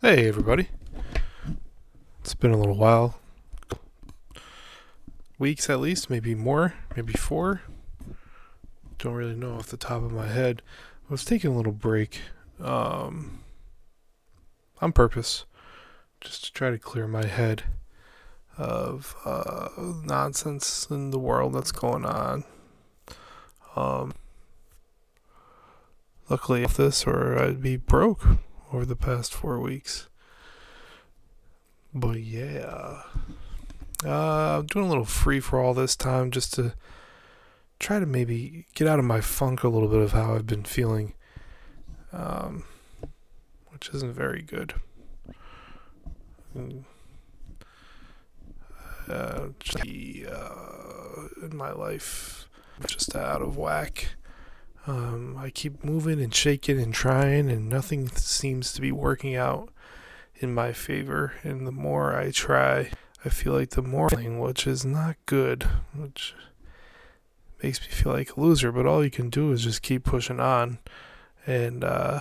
[0.00, 0.68] Hey, everybody.
[2.20, 3.18] It's been a little while.
[5.40, 7.62] Weeks at least, maybe more, maybe four.
[8.98, 10.62] Don't really know off the top of my head.
[11.10, 12.20] I was taking a little break
[12.60, 13.40] um,
[14.80, 15.46] on purpose,
[16.20, 17.64] just to try to clear my head
[18.56, 19.70] of uh,
[20.04, 22.44] nonsense in the world that's going on.
[23.74, 24.14] Um,
[26.30, 28.24] luckily, if this or I'd be broke
[28.72, 30.08] over the past four weeks.
[31.94, 33.02] But yeah,
[34.04, 36.74] uh, I'm doing a little free for all this time just to
[37.78, 40.64] try to maybe get out of my funk a little bit of how I've been
[40.64, 41.14] feeling,
[42.12, 42.64] um,
[43.68, 44.74] which isn't very good.
[49.08, 52.48] Uh, just, uh, in my life,
[52.86, 54.08] just out of whack.
[54.88, 59.68] Um, I keep moving and shaking and trying, and nothing seems to be working out
[60.36, 61.34] in my favor.
[61.42, 62.92] And the more I try,
[63.22, 65.64] I feel like the more, which is not good,
[65.94, 66.34] which
[67.62, 68.72] makes me feel like a loser.
[68.72, 70.78] But all you can do is just keep pushing on
[71.46, 72.20] and uh,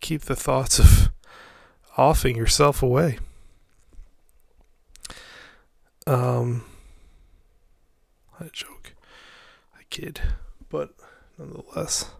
[0.00, 1.12] keep the thoughts of
[1.96, 3.20] offing yourself away.
[6.04, 6.64] Um,
[8.40, 8.94] I joke,
[9.78, 10.20] I kid,
[10.68, 10.90] but
[11.38, 12.10] nonetheless.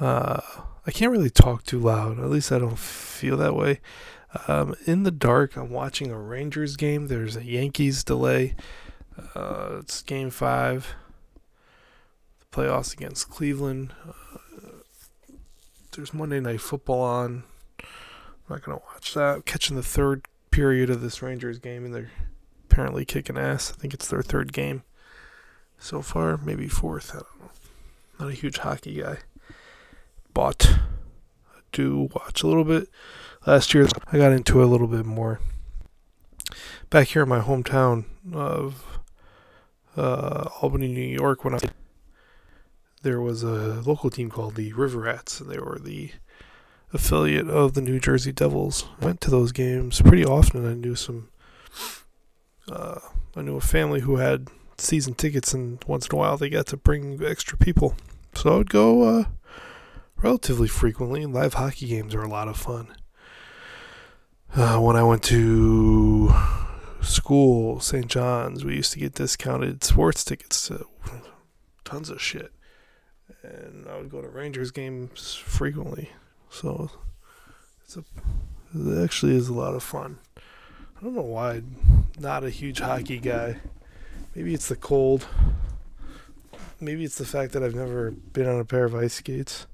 [0.00, 0.40] Uh,
[0.86, 2.18] I can't really talk too loud.
[2.18, 3.80] At least I don't feel that way.
[4.48, 7.08] Um, in the dark, I'm watching a Rangers game.
[7.08, 8.54] There's a Yankees delay.
[9.34, 10.94] Uh, it's game five.
[12.40, 13.92] The playoffs against Cleveland.
[14.08, 14.38] Uh,
[15.92, 17.44] there's Monday Night Football on.
[17.78, 17.86] I'm
[18.48, 19.36] not going to watch that.
[19.36, 22.10] I'm catching the third period of this Rangers game, and they're
[22.70, 23.70] apparently kicking ass.
[23.70, 24.82] I think it's their third game
[25.78, 27.10] so far, maybe fourth.
[27.10, 27.41] I don't know
[28.22, 29.18] not a huge hockey guy,
[30.32, 30.78] but
[31.54, 32.88] I do watch a little bit.
[33.46, 35.40] Last year, I got into it a little bit more.
[36.88, 39.00] Back here in my hometown of
[39.96, 41.58] uh, Albany, New York, when I
[43.02, 46.12] there was a local team called the River Rats, and they were the
[46.92, 48.84] affiliate of the New Jersey Devils.
[49.00, 50.64] I went to those games pretty often.
[50.64, 51.28] And I knew some.
[52.70, 53.00] Uh,
[53.34, 54.48] I knew a family who had
[54.78, 57.96] season tickets, and once in a while they got to bring extra people.
[58.34, 59.24] So I would go uh,
[60.16, 61.26] relatively frequently.
[61.26, 62.94] Live hockey games are a lot of fun.
[64.54, 66.32] Uh, when I went to
[67.00, 68.06] school, St.
[68.06, 70.86] John's, we used to get discounted sports tickets to
[71.84, 72.52] tons of shit.
[73.42, 76.10] And I would go to Rangers games frequently.
[76.50, 76.90] So
[77.84, 78.04] it's a,
[78.74, 80.18] it actually is a lot of fun.
[80.36, 83.56] I don't know why I'm not a huge hockey guy.
[84.34, 85.26] Maybe it's the cold
[86.82, 89.66] maybe it's the fact that I've never been on a pair of ice skates.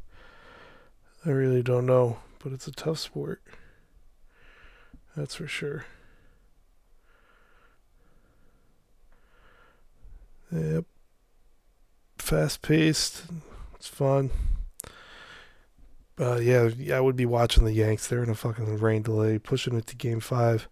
[1.25, 3.43] I really don't know, but it's a tough sport.
[5.17, 5.87] That's for sure.
[10.53, 10.85] Yep.
[12.19, 13.25] Fast paced.
[13.75, 14.31] It's fun.
[16.21, 18.07] Uh, yeah, I would be watching the Yanks.
[18.07, 20.69] They're in a fucking rain delay, pushing it to game five.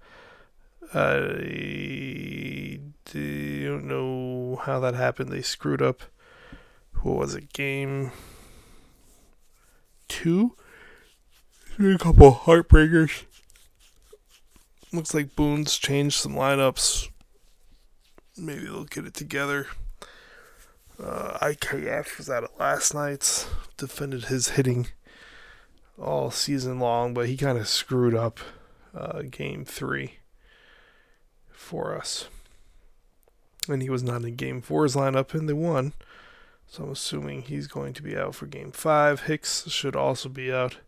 [0.93, 2.81] I
[3.13, 5.31] don't know how that happened.
[5.31, 6.03] They screwed up
[7.03, 8.13] what was it, game
[10.09, 10.57] two?
[11.79, 13.25] A couple heartbreakers.
[14.93, 17.09] Looks like Boone's changed some lineups.
[18.39, 19.67] Maybe they'll get it together.
[21.03, 23.47] Uh, IKF was at it last night.
[23.77, 24.89] Defended his hitting
[26.01, 28.41] all season long, but he kind of screwed up
[28.95, 30.15] uh, game three
[31.51, 32.29] for us.
[33.69, 35.93] And he was not in game four's lineup, and they won.
[36.69, 39.23] So I'm assuming he's going to be out for game five.
[39.23, 40.79] Hicks should also be out.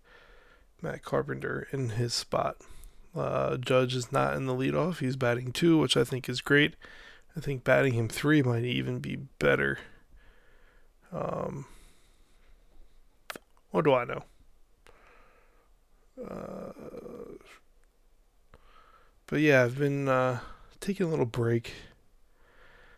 [0.82, 2.56] Matt Carpenter in his spot.
[3.14, 4.98] Uh, Judge is not in the leadoff.
[4.98, 6.76] He's batting two, which I think is great.
[7.36, 9.78] I think batting him three might even be better.
[11.12, 11.66] Um,
[13.70, 14.24] what do I know?
[16.22, 16.72] Uh,
[19.26, 20.40] but yeah, I've been uh,
[20.80, 21.72] taking a little break,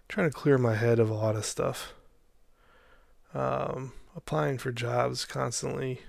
[0.08, 1.94] trying to clear my head of a lot of stuff
[3.34, 6.00] um, applying for jobs constantly,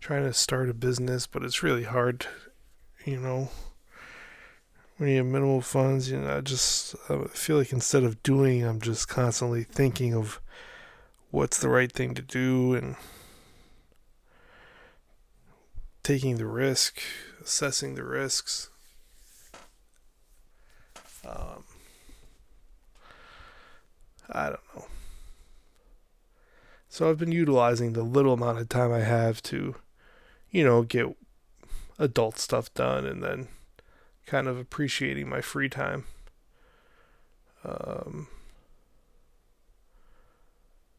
[0.00, 2.26] trying to start a business, but it's really hard,
[3.04, 3.50] you know.
[4.96, 8.64] When you have minimal funds, you know, I just I feel like instead of doing,
[8.64, 10.40] I'm just constantly thinking of
[11.30, 12.96] what's the right thing to do and
[16.02, 17.00] taking the risk,
[17.42, 18.68] assessing the risks.
[21.26, 21.64] Um,
[24.28, 24.89] I don't know.
[26.92, 29.76] So I've been utilizing the little amount of time I have to,
[30.50, 31.06] you know, get
[32.00, 33.46] adult stuff done and then
[34.26, 36.06] kind of appreciating my free time.
[37.64, 38.26] Um,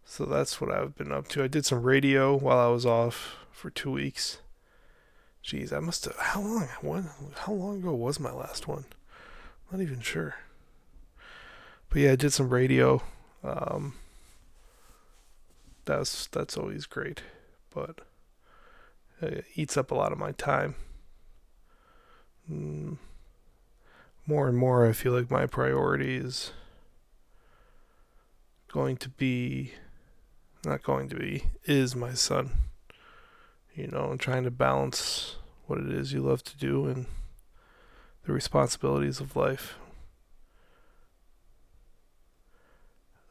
[0.06, 1.44] so that's what I've been up to.
[1.44, 4.38] I did some radio while I was off for two weeks.
[5.44, 6.16] Jeez, I must have.
[6.16, 6.70] How long?
[6.80, 7.10] When?
[7.36, 8.86] How long ago was my last one?
[9.70, 10.36] Not even sure.
[11.90, 13.04] But yeah, I did some radio.
[13.44, 13.96] Um,
[15.86, 17.22] that's that's always great,
[17.74, 18.02] but
[19.22, 20.76] it eats up a lot of my time.
[22.52, 22.98] Mm,
[24.26, 26.52] more and more, I feel like my priority is
[28.72, 29.74] going to be,
[30.66, 32.52] not going to be, is my son.
[33.76, 37.06] You know, and trying to balance what it is you love to do and
[38.26, 39.76] the responsibilities of life.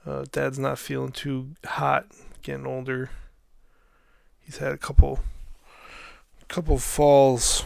[0.06, 2.06] Uh, dad's not feeling too hot,
[2.42, 3.10] getting older.
[4.40, 5.20] He's had a couple,
[6.48, 7.64] couple falls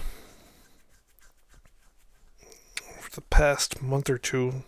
[2.98, 4.64] over the past month or two.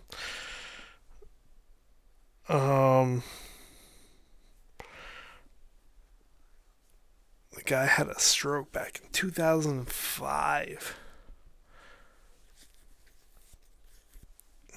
[2.49, 3.23] Um,
[7.55, 10.97] the guy had a stroke back in 2005.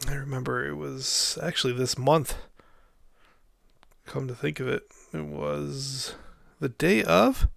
[0.07, 2.35] I remember it was actually this month.
[4.05, 6.15] Come to think of it, it was
[6.59, 7.47] the day of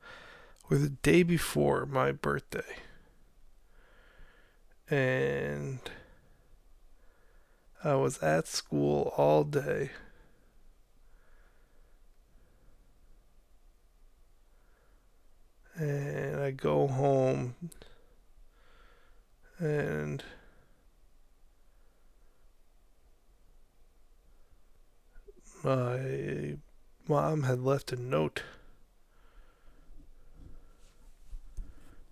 [0.71, 2.77] or the day before my birthday.
[4.89, 5.81] And
[7.85, 9.91] I was at school all day.
[15.75, 17.55] And I go home
[19.59, 20.23] and
[25.65, 26.57] my
[27.13, 28.43] mom had left a note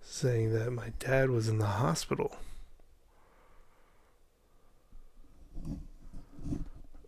[0.03, 2.37] saying that my dad was in the hospital.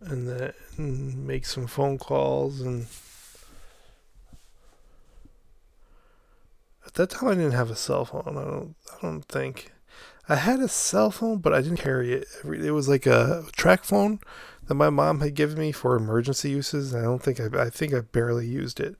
[0.01, 2.87] and then make some phone calls and
[6.85, 8.23] at that time I didn't have a cell phone.
[8.25, 9.71] I don't I don't think
[10.27, 12.27] I had a cell phone, but I didn't carry it.
[12.43, 14.21] It was like a TracFone
[14.67, 16.93] that my mom had given me for emergency uses.
[16.95, 18.95] I don't think I I think I barely used it.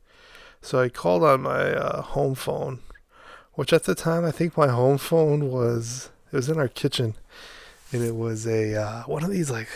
[0.61, 2.79] So I called on my uh, home phone,
[3.53, 7.15] which at the time I think my home phone was it was in our kitchen,
[7.91, 9.69] and it was a uh, one of these like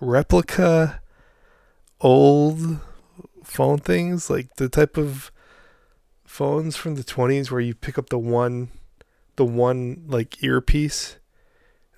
[0.00, 1.00] replica
[2.00, 2.80] old
[3.44, 5.30] phone things, like the type of
[6.24, 8.68] phones from the 20s where you pick up the one
[9.36, 11.16] the one like earpiece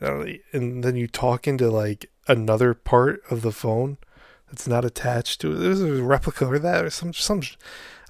[0.00, 3.98] and then you talk into like another part of the phone
[4.48, 5.56] that's not attached to it.
[5.56, 7.42] There's a replica or that or some some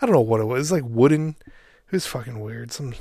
[0.01, 0.57] I don't know what it was.
[0.71, 1.37] It was like wooden.
[1.47, 2.73] It was fucking weird.
[2.73, 2.95] Some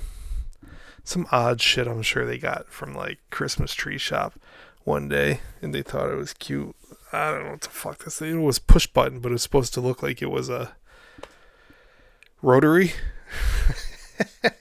[1.03, 4.39] some odd shit I'm sure they got from like Christmas tree shop
[4.83, 6.75] one day and they thought it was cute.
[7.11, 9.43] I don't know what the fuck this thing it was push button, but it was
[9.43, 10.75] supposed to look like it was a
[12.41, 12.93] rotary.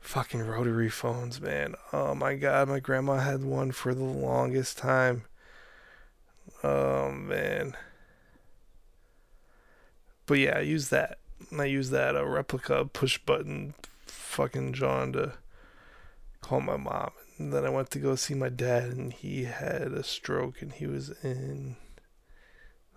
[0.00, 1.74] Fucking rotary phones, man.
[1.92, 5.24] Oh my god, my grandma had one for the longest time.
[6.62, 7.76] Oh man.
[10.26, 11.18] But yeah, I use that.
[11.58, 13.74] I use that a replica push button
[14.06, 15.34] fucking John to
[16.40, 17.10] call my mom
[17.40, 20.70] and then I went to go see my dad, and he had a stroke, and
[20.70, 21.76] he was in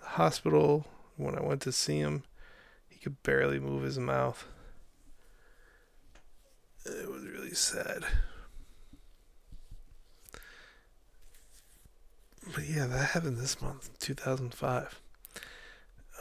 [0.01, 0.85] the hospital.
[1.15, 2.23] When I went to see him,
[2.89, 4.45] he could barely move his mouth.
[6.85, 8.03] It was really sad.
[12.53, 14.99] But yeah, that happened this month, 2005.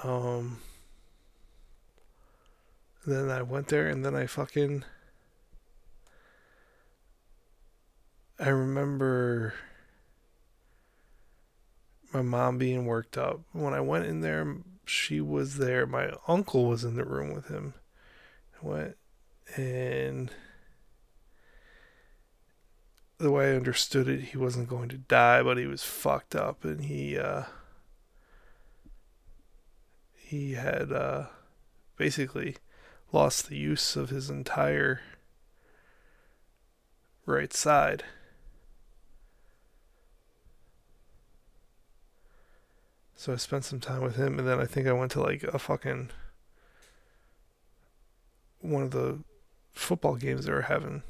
[0.05, 0.59] Um,
[3.07, 4.85] then I went there, and then I fucking
[8.39, 9.55] I remember
[12.13, 13.41] my mom being worked up.
[13.53, 15.87] When I went in there, she was there.
[15.87, 17.75] My uncle was in the room with him.
[18.61, 18.97] I went
[19.57, 20.31] and
[23.23, 26.65] the way I understood it, he wasn't going to die, but he was fucked up
[26.65, 27.45] and he uh
[30.17, 31.27] he had uh
[31.97, 32.57] basically
[33.13, 35.01] lost the use of his entire
[37.25, 38.05] right side.
[43.15, 45.45] So I spent some time with him, and then I think I went to like
[45.45, 46.11] a fucking
[48.61, 49.21] one of the
[49.73, 51.05] football games they were having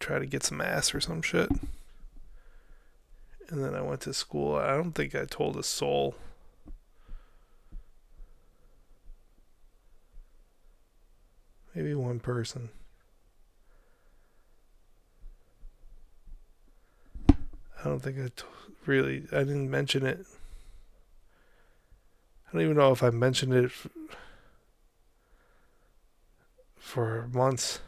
[0.00, 1.50] try to get some ass or some shit.
[3.48, 4.56] And then I went to school.
[4.56, 6.16] I don't think I told a soul.
[11.74, 12.70] Maybe one person.
[17.28, 18.44] I don't think I t-
[18.86, 19.26] really.
[19.30, 20.26] I didn't mention it.
[22.48, 23.88] I don't even know if I mentioned it f-
[26.78, 27.80] for months.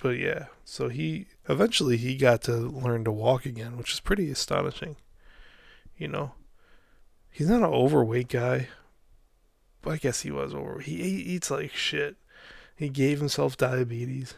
[0.00, 4.30] But yeah, so he eventually he got to learn to walk again, which is pretty
[4.30, 4.96] astonishing.
[5.96, 6.32] You know,
[7.30, 8.68] he's not an overweight guy.
[9.86, 10.80] But I guess he was over.
[10.80, 12.16] He, he eats like shit.
[12.74, 14.34] He gave himself diabetes.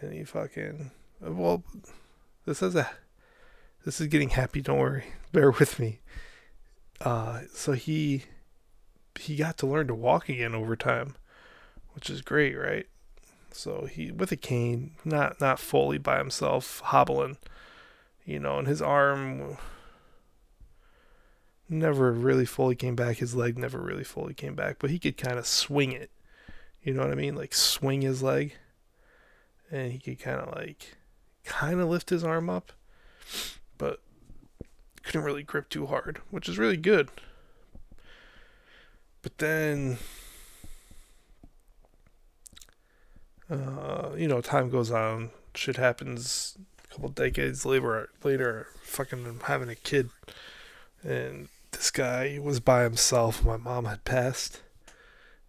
[0.00, 1.62] And he fucking well
[2.46, 2.90] this is a
[3.84, 5.04] this is getting happy, don't worry.
[5.32, 6.00] Bear with me.
[7.00, 8.24] Uh so he
[9.18, 11.14] he got to learn to walk again over time,
[11.92, 12.86] which is great, right?
[13.52, 17.36] So he with a cane, not not fully by himself, hobbling,
[18.24, 19.58] you know, and his arm
[21.68, 23.18] never really fully came back.
[23.18, 26.10] His leg never really fully came back, but he could kind of swing it.
[26.82, 27.34] You know what I mean?
[27.36, 28.56] Like swing his leg,
[29.70, 30.96] and he could kind of like
[31.44, 32.72] kind of lift his arm up,
[33.78, 34.00] but
[35.02, 37.10] couldn't really grip too hard, which is really good.
[39.22, 39.98] But then
[43.50, 46.56] uh, you know, time goes on, shit happens.
[46.84, 50.10] A couple decades later, later, fucking having a kid,
[51.02, 53.44] and this guy was by himself.
[53.44, 54.60] My mom had passed,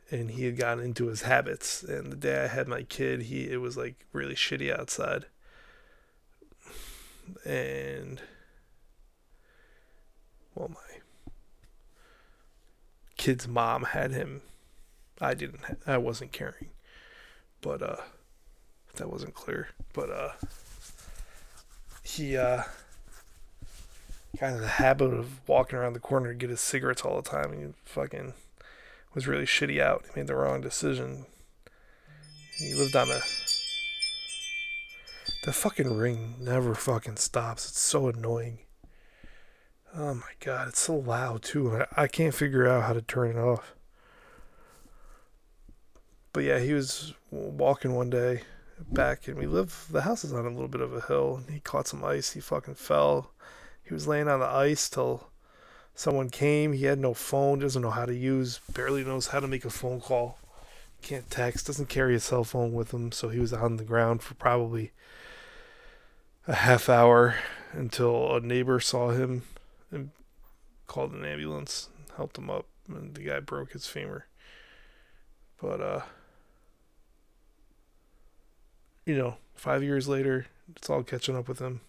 [0.10, 1.84] and he had gotten into his habits.
[1.84, 5.25] And the day I had my kid, he it was like really shitty outside,
[7.46, 8.22] and
[10.55, 11.00] well, my
[13.17, 14.41] kid's mom had him.
[15.20, 15.62] I didn't.
[15.86, 16.72] I wasn't carrying
[17.62, 17.98] but uh
[18.96, 20.32] that wasn't clear but uh
[22.03, 22.63] he uh
[24.38, 27.30] kind of the habit of walking around the corner to get his cigarettes all the
[27.30, 28.34] time and he fucking
[29.13, 30.06] was really shitty out.
[30.06, 31.25] He made the wrong decision.
[32.58, 33.20] He lived on a
[35.44, 37.68] the fucking ring never fucking stops.
[37.68, 38.60] It's so annoying.
[39.96, 43.32] Oh my god it's so loud too I, I can't figure out how to turn
[43.32, 43.75] it off
[46.34, 48.42] but yeah, he was walking one day
[48.90, 49.88] back, and we live.
[49.92, 52.32] The house is on a little bit of a hill, and he caught some ice.
[52.32, 53.32] He fucking fell.
[53.84, 55.30] He was laying on the ice till
[55.96, 56.74] someone came.
[56.74, 59.70] He had no phone, doesn't know how to use, barely knows how to make a
[59.70, 60.40] phone call,
[61.02, 63.12] can't text, doesn't carry a cell phone with him.
[63.12, 64.92] So he was on the ground for probably
[66.48, 67.36] a half hour
[67.74, 69.44] until a neighbor saw him
[69.92, 70.12] and
[70.88, 74.26] called an ambulance, helped him up, and the guy broke his femur.
[75.62, 76.02] But uh
[79.12, 81.82] you know, five years later, it's all catching up with him.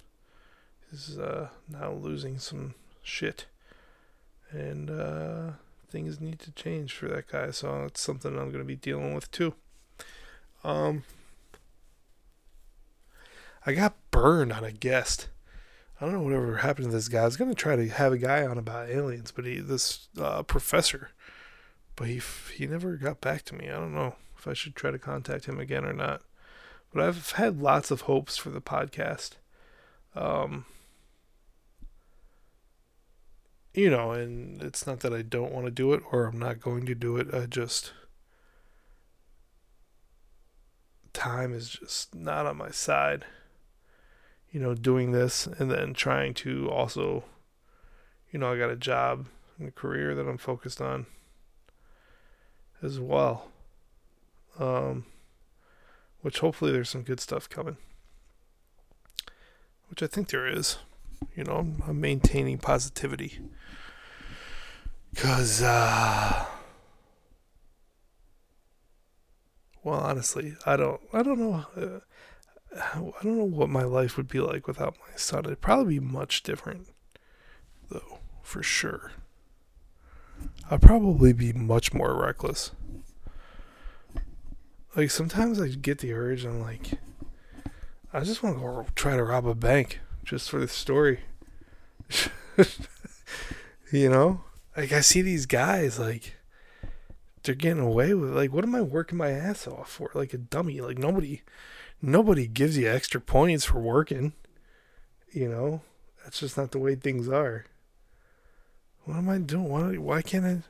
[0.90, 3.46] He's uh, now losing some shit,
[4.50, 5.50] and uh,
[5.88, 7.52] things need to change for that guy.
[7.52, 9.54] So it's something I'm going to be dealing with too.
[10.64, 11.04] Um,
[13.64, 15.28] I got burned on a guest.
[16.00, 17.22] I don't know whatever happened to this guy.
[17.22, 20.42] I was gonna try to have a guy on about aliens, but he this uh,
[20.42, 21.10] professor,
[21.94, 22.20] but he
[22.56, 23.68] he never got back to me.
[23.68, 26.22] I don't know if I should try to contact him again or not.
[26.92, 29.32] But I've had lots of hopes for the podcast.
[30.14, 30.66] Um,
[33.74, 36.60] you know, and it's not that I don't want to do it or I'm not
[36.60, 37.32] going to do it.
[37.32, 37.92] I just
[41.12, 43.24] time is just not on my side.
[44.50, 47.24] You know, doing this and then trying to also,
[48.30, 49.26] you know, I got a job
[49.58, 51.06] and a career that I'm focused on
[52.82, 53.48] as well.
[54.58, 55.06] Um,
[56.22, 57.76] which hopefully there's some good stuff coming.
[59.90, 60.78] Which I think there is.
[61.36, 63.40] You know, I'm, I'm maintaining positivity.
[65.12, 66.46] Because, uh,
[69.84, 72.00] well, honestly, I don't, I don't know, uh,
[72.74, 75.44] I don't know what my life would be like without my son.
[75.44, 76.88] It'd probably be much different,
[77.90, 79.12] though, for sure.
[80.70, 82.70] I'd probably be much more reckless
[84.96, 86.44] like sometimes I get the urge.
[86.44, 86.98] I'm like,
[88.12, 91.20] I just want to go try to rob a bank just for the story.
[93.92, 94.44] you know,
[94.76, 96.36] like I see these guys like
[97.42, 100.10] they're getting away with like what am I working my ass off for?
[100.14, 100.80] Like a dummy.
[100.80, 101.42] Like nobody,
[102.00, 104.32] nobody gives you extra points for working.
[105.32, 105.80] You know,
[106.22, 107.64] that's just not the way things are.
[109.04, 109.68] What am I doing?
[109.68, 110.62] Why, why can't I?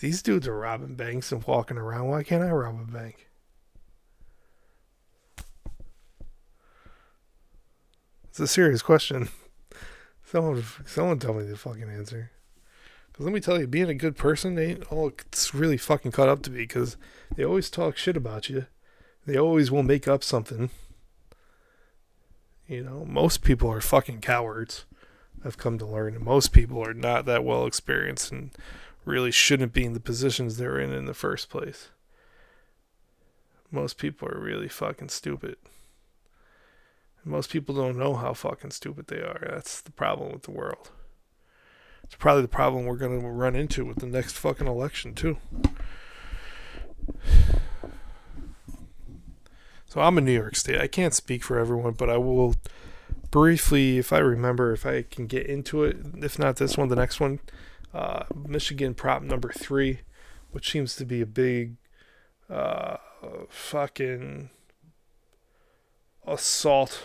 [0.00, 2.08] These dudes are robbing banks and walking around.
[2.08, 3.28] Why can't I rob a bank?
[8.28, 9.28] It's a serious question.
[10.24, 12.32] Someone, someone tell me the fucking answer.
[13.12, 16.28] Because let me tell you, being a good person ain't all it's really fucking caught
[16.28, 16.58] up to be.
[16.58, 16.96] Because
[17.36, 18.66] they always talk shit about you.
[19.26, 20.70] They always will make up something.
[22.66, 24.86] You know, most people are fucking cowards.
[25.44, 28.50] I've come to learn, most people are not that well experienced and
[29.04, 31.88] really shouldn't be in the positions they're in in the first place.
[33.70, 35.56] Most people are really fucking stupid.
[37.24, 39.46] Most people don't know how fucking stupid they are.
[39.50, 40.90] That's the problem with the world.
[42.02, 45.38] It's probably the problem we're going to run into with the next fucking election, too.
[49.86, 50.80] So I'm in New York State.
[50.80, 52.56] I can't speak for everyone, but I will
[53.30, 56.96] briefly, if I remember, if I can get into it, if not this one, the
[56.96, 57.40] next one.
[57.94, 60.00] Uh, Michigan prop number three,
[60.50, 61.76] which seems to be a big
[62.50, 62.96] uh,
[63.48, 64.50] fucking
[66.26, 67.04] assault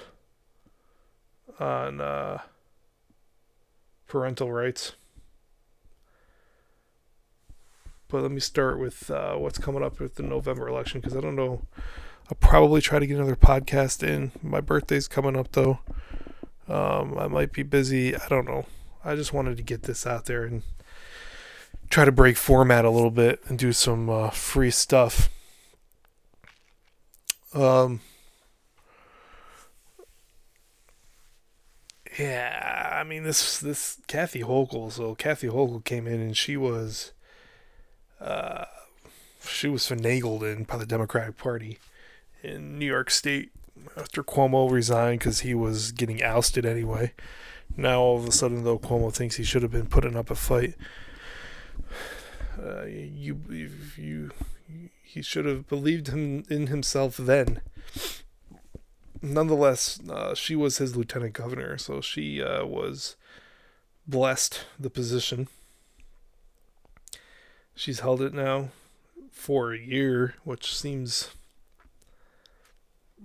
[1.60, 2.40] on uh,
[4.08, 4.94] parental rights.
[8.08, 11.22] But let me start with uh, what's coming up with the November election because I
[11.22, 11.68] don't know.
[12.28, 14.32] I'll probably try to get another podcast in.
[14.42, 15.80] My birthday's coming up though.
[16.68, 18.16] Um, I might be busy.
[18.16, 18.66] I don't know.
[19.06, 20.64] I just wanted to get this out there and
[21.90, 25.30] try to break format a little bit and do some uh, free stuff.
[27.54, 28.02] Um,
[32.18, 34.92] yeah, I mean this this Kathy Hochul.
[34.92, 37.12] So Kathy Hochul came in and she was,
[38.22, 38.66] uh,
[39.46, 41.80] she was finagled in by the Democratic Party
[42.44, 43.52] in New York State
[43.98, 47.14] after Cuomo resigned because he was getting ousted anyway.
[47.76, 50.36] Now all of a sudden, though, Cuomo thinks he should have been putting up a
[50.36, 50.76] fight.
[52.62, 53.40] Uh, you,
[53.98, 54.32] you,
[55.02, 57.62] he should have believed him in himself then.
[59.22, 63.16] Nonetheless, uh, she was his lieutenant governor, so she uh, was
[64.08, 65.48] blessed the position.
[67.76, 68.70] She's held it now
[69.32, 71.30] for a year, which seems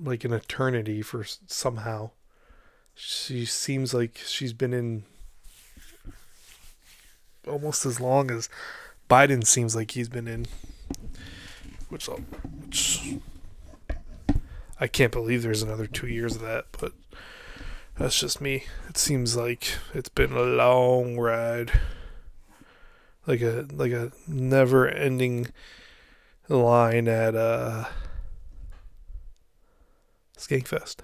[0.01, 2.11] like an eternity for somehow.
[2.95, 5.05] She seems like she's been in
[7.47, 8.49] almost as long as
[9.09, 10.47] Biden seems like he's been in.
[11.89, 13.17] Which, which
[14.81, 16.93] I can't believe there's another two years of that, but
[17.97, 18.65] that's just me.
[18.89, 21.71] It seems like it's been a long ride,
[23.27, 25.49] like a like a never-ending
[26.49, 27.85] line at uh
[30.37, 30.97] Skankfest.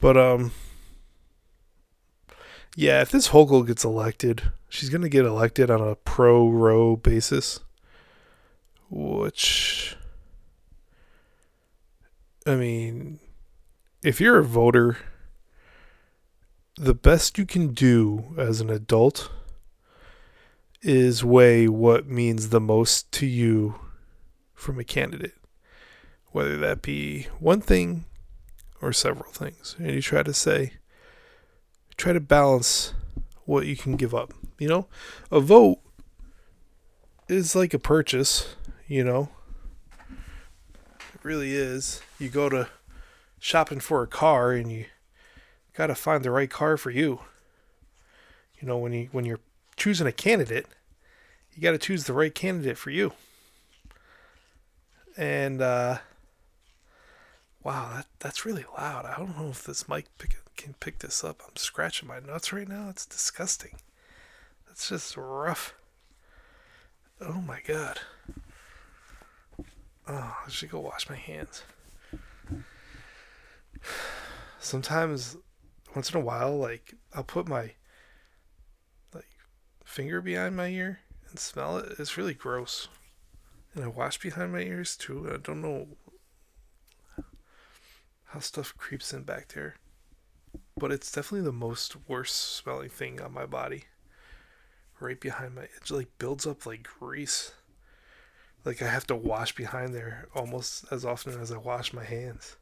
[0.00, 0.52] But um
[2.76, 7.58] yeah, if this Hochul gets elected, she's gonna get elected on a pro Roe basis.
[8.88, 9.96] Which
[12.46, 13.18] I mean
[14.04, 14.98] if you're a voter,
[16.76, 19.32] the best you can do as an adult
[20.82, 23.80] is weigh what means the most to you
[24.54, 25.34] from a candidate
[26.36, 28.04] whether that be one thing
[28.82, 29.74] or several things.
[29.78, 30.74] And you try to say,
[31.96, 32.92] try to balance
[33.44, 34.32] what you can give up.
[34.58, 34.86] You know,
[35.30, 35.78] a vote
[37.28, 38.56] is like a purchase,
[38.86, 39.28] you know.
[41.14, 42.00] It really is.
[42.18, 42.68] You go to
[43.38, 44.86] shopping for a car and you
[45.74, 47.20] got to find the right car for you.
[48.60, 49.40] You know, when you when you're
[49.76, 50.66] choosing a candidate,
[51.52, 53.12] you got to choose the right candidate for you.
[55.16, 55.98] And uh
[57.66, 59.06] Wow, that that's really loud.
[59.06, 61.42] I don't know if this mic pick, can pick this up.
[61.46, 62.88] I'm scratching my nuts right now.
[62.88, 63.76] It's disgusting.
[64.66, 65.74] That's just rough.
[67.20, 68.00] Oh my god.
[70.08, 71.62] Oh, I should go wash my hands.
[74.60, 75.36] Sometimes,
[75.94, 77.72] once in a while, like I'll put my
[79.14, 79.28] like
[79.84, 81.94] finger behind my ear and smell it.
[81.98, 82.88] It's really gross.
[83.74, 85.30] And I wash behind my ears too.
[85.32, 85.88] I don't know
[88.26, 89.76] how stuff creeps in back there.
[90.78, 93.84] But it's definitely the most worst smelling thing on my body.
[95.00, 97.52] Right behind my it like builds up like grease.
[98.64, 102.56] Like I have to wash behind there almost as often as I wash my hands.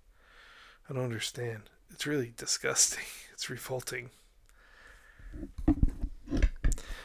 [0.88, 1.62] I don't understand.
[1.90, 3.04] It's really disgusting.
[3.32, 4.10] It's revolting.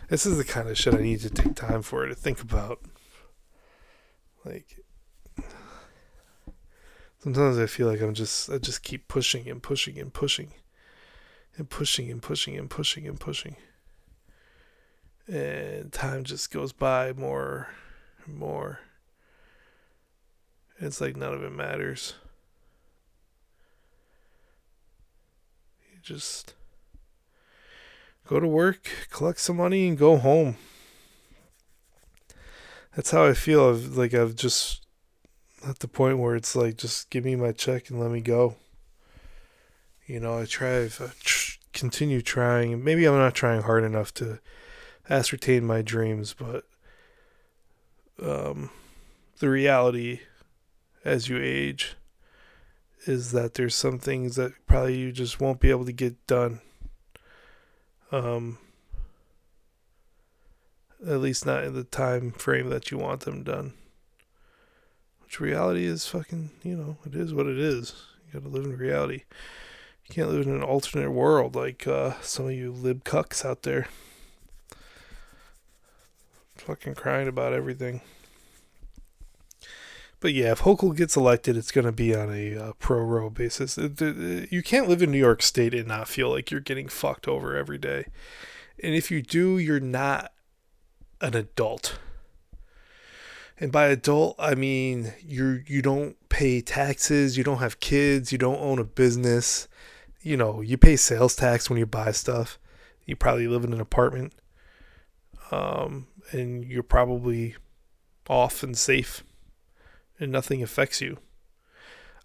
[0.09, 2.81] This is the kind of shit I need to take time for to think about.
[4.45, 4.77] Like
[7.17, 10.53] Sometimes I feel like I'm just I just keep pushing and pushing and pushing
[11.57, 13.55] and pushing and pushing and pushing and pushing.
[15.27, 17.67] And time just goes by more
[18.25, 18.79] and more.
[20.79, 22.13] It's like none of it matters.
[25.91, 26.53] You just
[28.27, 30.55] go to work, collect some money, and go home.
[32.95, 33.69] That's how I feel.
[33.69, 34.85] I've like I've just
[35.67, 38.55] at the point where it's like, just give me my check and let me go.
[40.05, 40.89] You know, I try, I
[41.21, 41.38] tr-
[41.79, 42.83] continue trying.
[42.83, 44.39] Maybe I'm not trying hard enough to
[45.09, 46.65] ascertain my dreams, but
[48.21, 48.69] um,
[49.39, 50.19] the reality
[51.05, 51.95] as you age
[53.05, 56.59] is that there's some things that probably you just won't be able to get done.
[58.11, 58.57] Um,
[61.07, 63.73] at least not in the time frame that you want them done.
[65.23, 67.93] Which reality is fucking, you know, it is what it is.
[68.27, 69.23] You gotta live in reality.
[70.09, 73.61] You can't live in an alternate world like uh, some of you lib cucks out
[73.61, 73.87] there.
[76.57, 78.01] Fucking crying about everything.
[80.19, 83.29] But yeah, if Hochul gets elected, it's going to be on a uh, pro Roe
[83.29, 83.77] basis.
[83.77, 87.55] You can't live in New York State and not feel like you're getting fucked over
[87.55, 88.05] every day.
[88.83, 90.33] And if you do, you're not
[91.21, 91.99] an adult.
[93.59, 98.37] And by adult, I mean you you don't pay taxes, you don't have kids, you
[98.37, 99.67] don't own a business.
[100.21, 102.59] You know, you pay sales tax when you buy stuff.
[103.05, 104.33] You probably live in an apartment.
[105.51, 107.55] Um, and you're probably
[108.27, 109.23] off and safe
[110.19, 111.17] and nothing affects you.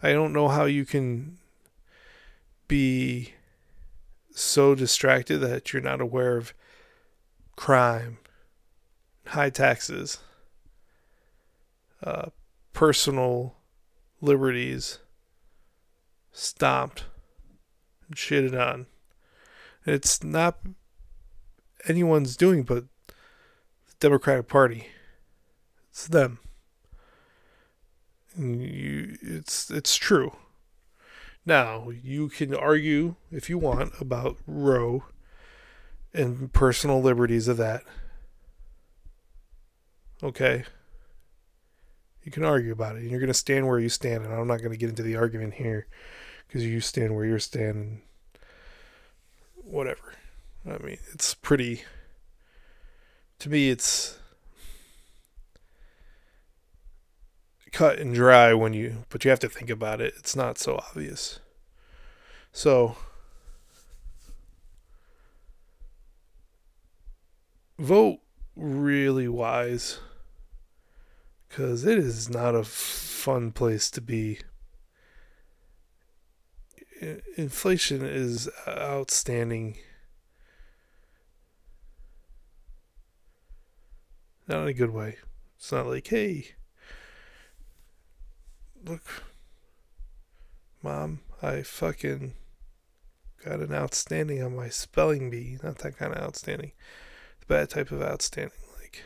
[0.02, 1.38] I don't know how you can
[2.68, 3.34] be
[4.34, 6.52] so distracted that you're not aware of
[7.56, 8.18] crime,
[9.26, 10.18] high taxes,
[12.02, 12.30] uh,
[12.72, 13.54] personal
[14.20, 14.98] liberties
[16.32, 17.04] stomped
[18.14, 18.86] shitted on.
[19.86, 20.58] It's not
[21.86, 24.88] anyone's doing but the Democratic Party.
[25.90, 26.38] It's them.
[28.36, 30.32] You, it's it's true.
[31.46, 35.04] Now you can argue if you want about Roe
[36.12, 37.82] and personal liberties of that.
[40.22, 40.64] Okay.
[42.22, 44.46] You can argue about it, and you're going to stand where you stand, and I'm
[44.46, 45.86] not going to get into the argument here
[46.46, 48.02] because you stand where you're standing.
[49.56, 50.14] Whatever.
[50.66, 51.82] I mean, it's pretty.
[53.40, 54.18] To me, it's
[57.74, 60.14] cut and dry when you, but you have to think about it.
[60.16, 61.40] It's not so obvious.
[62.52, 62.96] So,
[67.78, 68.20] vote
[68.54, 69.98] really wise
[71.48, 74.38] because it is not a fun place to be.
[77.36, 79.76] Inflation is outstanding.
[84.46, 85.16] Not in a good way.
[85.56, 86.48] It's not like, hey,
[88.84, 89.24] look,
[90.82, 92.34] mom, I fucking
[93.44, 95.58] got an outstanding on my spelling bee.
[95.62, 96.72] Not that kind of outstanding.
[97.40, 98.52] The bad type of outstanding.
[98.80, 99.02] Like,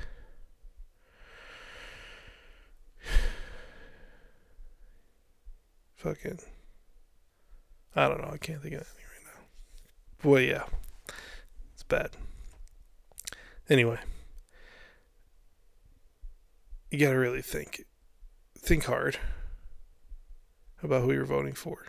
[5.96, 6.40] fucking,
[7.98, 8.30] I don't know.
[8.32, 10.22] I can't think of anything right now.
[10.22, 10.62] Boy, yeah,
[11.74, 12.10] it's bad.
[13.68, 13.98] Anyway,
[16.92, 17.86] you gotta really think,
[18.56, 19.18] think hard
[20.80, 21.86] about who you're voting for.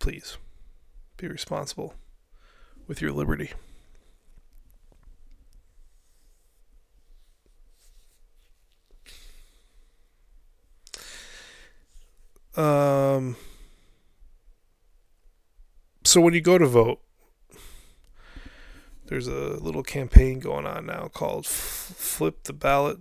[0.00, 0.36] Please
[1.16, 1.94] be responsible
[2.88, 3.52] with your liberty.
[12.56, 13.36] Um, Um,
[16.04, 17.00] so when you go to vote,
[19.06, 22.98] there's a little campaign going on now called Flip the Ballot.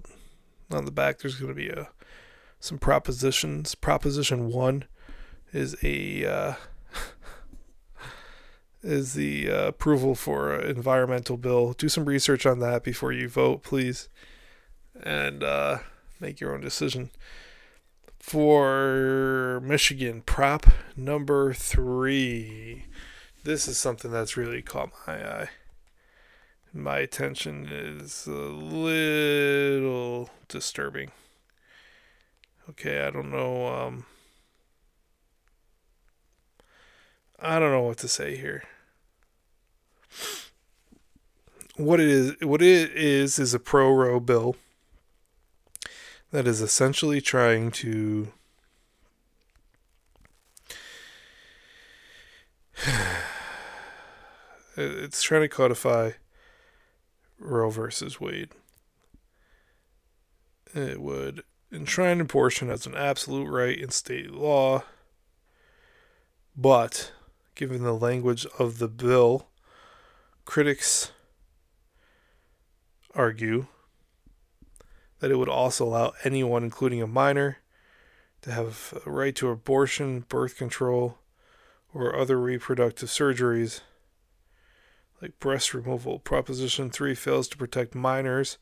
[0.71, 1.89] On the back, there's going to be a
[2.59, 3.75] some propositions.
[3.75, 4.85] Proposition one
[5.51, 6.53] is a uh,
[8.83, 11.73] is the uh, approval for an environmental bill.
[11.73, 14.09] Do some research on that before you vote, please,
[15.01, 15.79] and uh,
[16.19, 17.11] make your own decision.
[18.23, 22.85] For Michigan, prop number three.
[23.43, 25.49] This is something that's really caught my eye.
[26.73, 31.11] My attention is a little disturbing.
[32.69, 33.67] Okay, I don't know.
[33.67, 34.05] Um,
[37.39, 38.63] I don't know what to say here.
[41.75, 44.55] What it is, what it is, is a pro Roe bill
[46.33, 48.33] that is essentially trying to
[54.75, 56.13] it's trying to codify
[57.37, 58.49] Roe versus Wade.
[60.73, 64.81] It would enshrine abortion as an absolute right in state law,
[66.57, 67.11] but
[67.53, 69.49] given the language of the bill,
[70.45, 71.11] critics
[73.13, 73.67] argue
[75.23, 77.59] that it would also allow anyone, including a minor,
[78.41, 81.17] to have a right to abortion, birth control,
[81.93, 83.79] or other reproductive surgeries
[85.21, 86.19] like breast removal.
[86.19, 88.57] Proposition 3 fails to protect minors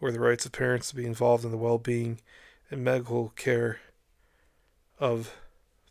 [0.00, 2.22] or the rights of parents to be involved in the well being
[2.70, 3.78] and medical care
[4.98, 5.36] of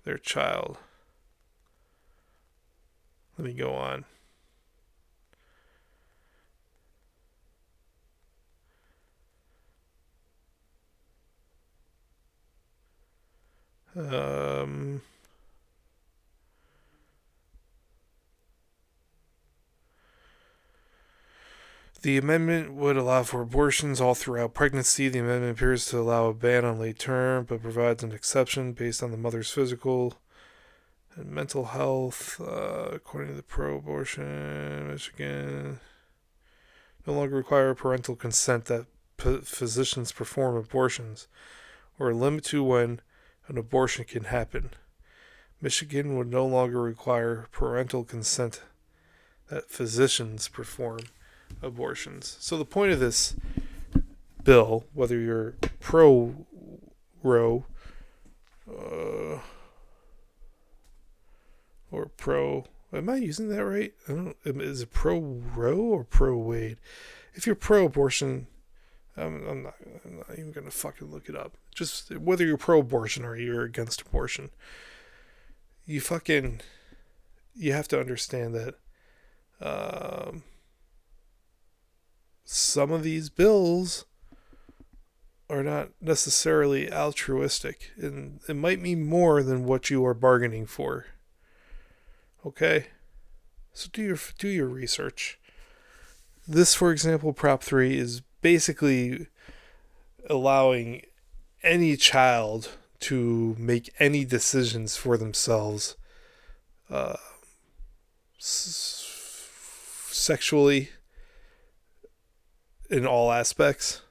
[0.03, 0.79] their child.
[3.37, 4.05] Let me go on.
[13.97, 15.01] Um,
[22.03, 25.09] the amendment would allow for abortions all throughout pregnancy.
[25.09, 29.01] The amendment appears to allow a ban on late term, but provides an exception based
[29.01, 30.13] on the mother's physical
[31.15, 32.39] and mental health.
[32.39, 35.79] Uh, according to the pro abortion, Michigan
[37.07, 38.85] no longer require parental consent that
[39.17, 41.27] p- physicians perform abortions,
[41.97, 43.01] or limit to when
[43.47, 44.71] an abortion can happen.
[45.61, 48.61] Michigan would no longer require parental consent
[49.49, 50.99] that physicians perform
[51.61, 52.37] abortions.
[52.39, 53.35] So the point of this
[54.43, 56.45] bill, whether you're pro
[57.23, 57.65] Roe
[58.69, 59.39] uh,
[61.91, 63.93] or pro, am I using that right?
[64.07, 64.37] I don't.
[64.45, 66.77] Is it pro Roe or pro Wade?
[67.33, 68.47] If you're pro abortion,
[69.17, 69.75] I'm, I'm not.
[70.05, 71.53] I'm not even gonna fucking look it up.
[71.73, 74.51] Just whether you're pro abortion or you're against abortion,
[75.85, 76.61] you fucking
[77.55, 78.75] you have to understand that.
[79.59, 80.43] Um,
[82.45, 84.05] some of these bills
[85.49, 91.07] are not necessarily altruistic, and it might mean more than what you are bargaining for.
[92.45, 92.87] Okay,
[93.73, 95.39] so do your do your research.
[96.47, 99.27] This, for example, Prop three is basically
[100.29, 101.01] allowing
[101.63, 105.95] any child to make any decisions for themselves,
[106.89, 107.17] uh,
[108.39, 109.49] s-
[110.09, 110.89] sexually
[112.89, 114.01] in all aspects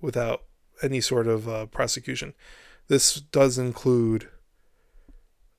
[0.00, 0.42] without
[0.82, 2.34] any sort of uh, prosecution.
[2.88, 4.28] This does include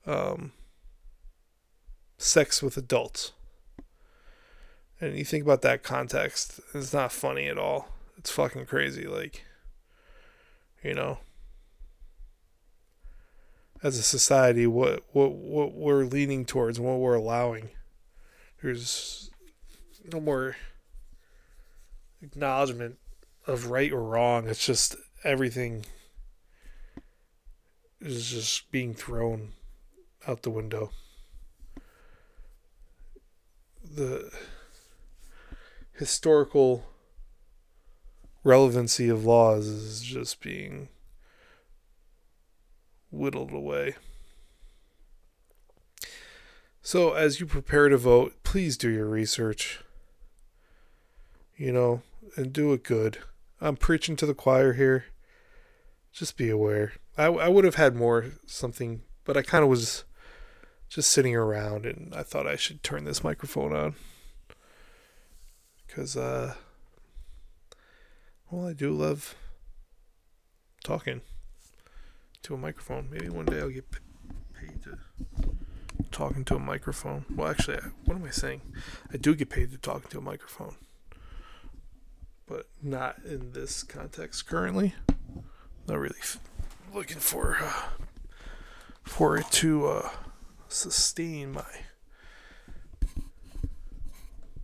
[0.06, 0.52] um,
[2.16, 3.32] sex with adults.
[5.00, 7.88] And you think about that context, it's not funny at all.
[8.16, 9.06] It's fucking crazy.
[9.06, 9.44] Like,
[10.82, 11.18] you know,
[13.82, 17.70] as a society, what what what we're leaning towards what we're allowing.
[18.62, 19.30] There's
[20.12, 20.56] no more
[22.22, 22.96] acknowledgement
[23.46, 24.48] of right or wrong.
[24.48, 25.84] It's just everything
[28.00, 29.52] is just being thrown
[30.26, 30.90] out the window.
[33.84, 34.30] The
[35.96, 36.84] historical
[38.44, 40.88] relevancy of laws is just being
[43.10, 43.96] whittled away.
[46.82, 49.80] So, as you prepare to vote, please do your research
[51.56, 52.02] you know,
[52.36, 53.18] and do it good.
[53.60, 55.06] I'm preaching to the choir here.
[56.12, 56.92] Just be aware.
[57.16, 60.04] I, I would have had more something, but I kind of was
[60.88, 63.94] just sitting around and I thought I should turn this microphone on.
[65.96, 66.52] Because, uh,
[68.50, 69.34] well, I do love
[70.84, 71.22] talking
[72.42, 73.08] to a microphone.
[73.10, 73.90] Maybe one day I'll get
[74.52, 74.98] paid to
[76.10, 77.24] talking to a microphone.
[77.34, 78.60] Well, actually, what am I saying?
[79.10, 80.74] I do get paid to talking to a microphone
[82.46, 84.94] but not in this context currently.
[85.88, 86.38] Not really f-
[86.94, 87.84] looking for uh,
[89.02, 90.10] for it to uh,
[90.68, 91.64] sustain my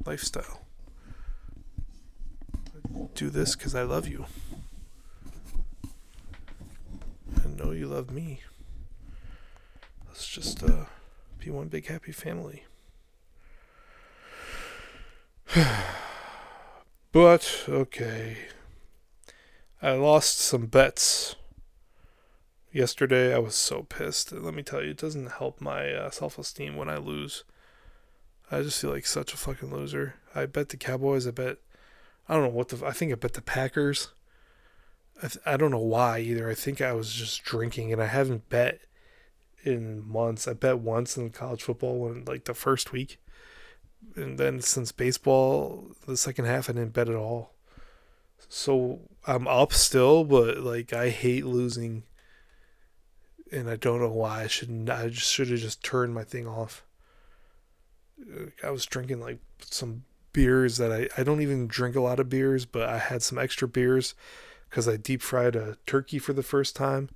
[0.05, 0.62] lifestyle.
[2.95, 4.27] I do this because I love you.
[7.43, 8.41] and know you love me.
[10.09, 10.85] Let's just uh,
[11.39, 12.65] be one big happy family.
[17.13, 18.39] But, okay.
[19.83, 21.37] I lost some bets
[22.73, 23.35] yesterday.
[23.35, 24.33] I was so pissed.
[24.33, 27.45] Let me tell you, it doesn't help my uh, self esteem when I lose.
[28.51, 30.15] I just feel like such a fucking loser.
[30.35, 31.27] I bet the Cowboys.
[31.27, 31.59] I bet.
[32.29, 32.87] I don't know what the.
[32.87, 34.09] I think I bet the Packers.
[35.19, 36.49] I, th- I don't know why either.
[36.49, 38.81] I think I was just drinking and I haven't bet
[39.63, 40.49] in months.
[40.49, 43.19] I bet once in college football when like the first week
[44.17, 47.55] and then since baseball, the second half, I didn't bet at all.
[48.49, 52.05] So I'm up still, but like I hate losing,
[53.51, 54.43] and I don't know why.
[54.43, 54.91] I shouldn't.
[54.91, 56.85] I just should have just turned my thing off.
[58.63, 62.29] I was drinking like some beers that I I don't even drink a lot of
[62.29, 64.15] beers, but I had some extra beers
[64.69, 67.11] because I deep fried a turkey for the first time,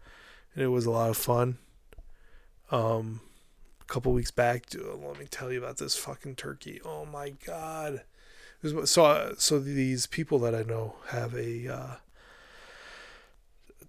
[0.55, 1.59] and it was a lot of fun.
[2.70, 3.20] Um,
[3.81, 6.81] a couple weeks back, dude, let me tell you about this fucking turkey.
[6.85, 8.02] Oh my god!
[8.85, 11.94] So uh, so these people that I know have a uh,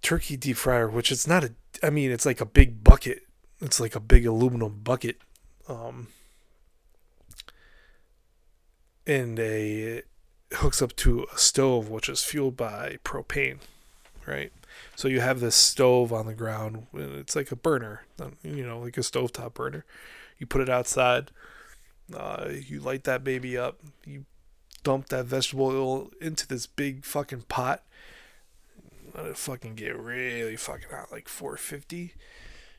[0.01, 1.53] turkey deep fryer, which it's not a.
[1.83, 3.23] I mean, it's like a big bucket.
[3.59, 5.17] It's like a big aluminum bucket.
[5.67, 6.07] Um,
[9.07, 10.03] and a
[10.53, 13.59] hooks up to a stove which is fueled by propane,
[14.27, 14.51] right?
[14.95, 16.87] So you have this stove on the ground.
[16.93, 19.85] It's like a burner, um, you know, like a stovetop burner.
[20.37, 21.31] You put it outside.
[22.13, 23.79] Uh, you light that baby up.
[24.05, 24.25] You
[24.83, 27.83] dump that vegetable oil into this big fucking pot.
[29.15, 32.13] Let it fucking get really fucking hot, like 450.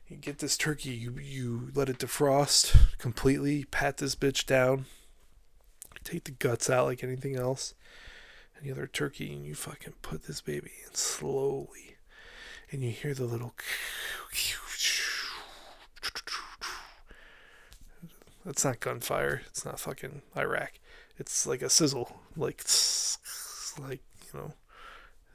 [0.07, 0.91] You get this turkey.
[0.91, 3.65] You you let it defrost completely.
[3.65, 4.85] Pat this bitch down
[6.03, 7.73] take the guts out like anything else.
[8.61, 11.95] Any other turkey, and you fucking put this baby in slowly.
[12.71, 13.55] And you hear the little.
[18.45, 19.41] That's not gunfire.
[19.47, 20.73] It's not fucking Iraq.
[21.17, 22.21] It's like a sizzle.
[22.35, 22.63] Like,
[23.79, 24.01] like
[24.33, 24.53] you know.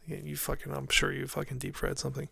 [0.06, 0.72] You fucking.
[0.72, 2.28] I'm sure you fucking deep fried something.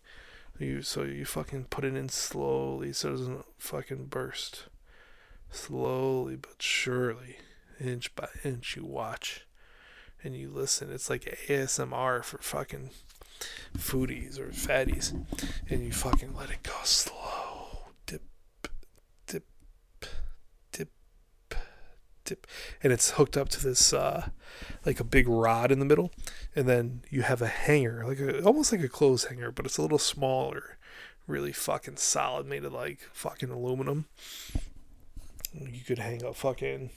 [0.59, 4.67] You so you fucking put it in slowly so it doesn't fucking burst.
[5.49, 7.37] Slowly but surely
[7.79, 9.45] inch by inch you watch
[10.23, 10.91] and you listen.
[10.91, 12.91] It's like ASMR for fucking
[13.77, 15.13] foodies or fatties.
[15.69, 17.89] And you fucking let it go slow.
[18.05, 18.23] Dip,
[19.27, 19.45] dip,
[20.71, 20.89] dip,
[22.23, 22.47] dip.
[22.81, 24.29] And it's hooked up to this, uh,
[24.85, 26.11] like a big rod in the middle.
[26.55, 29.77] And then you have a hanger, like a, almost like a clothes hanger, but it's
[29.77, 30.77] a little smaller.
[31.25, 34.05] Really fucking solid, made of like fucking aluminum.
[35.53, 36.89] You could hang up fucking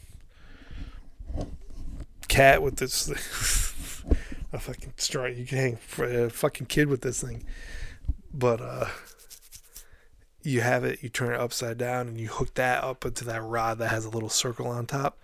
[2.29, 3.09] cat with this
[4.53, 5.27] a fucking straw.
[5.27, 7.45] You can hang a fucking kid with this thing,
[8.33, 8.87] but uh,
[10.43, 11.03] you have it.
[11.03, 14.05] You turn it upside down and you hook that up into that rod that has
[14.05, 15.23] a little circle on top,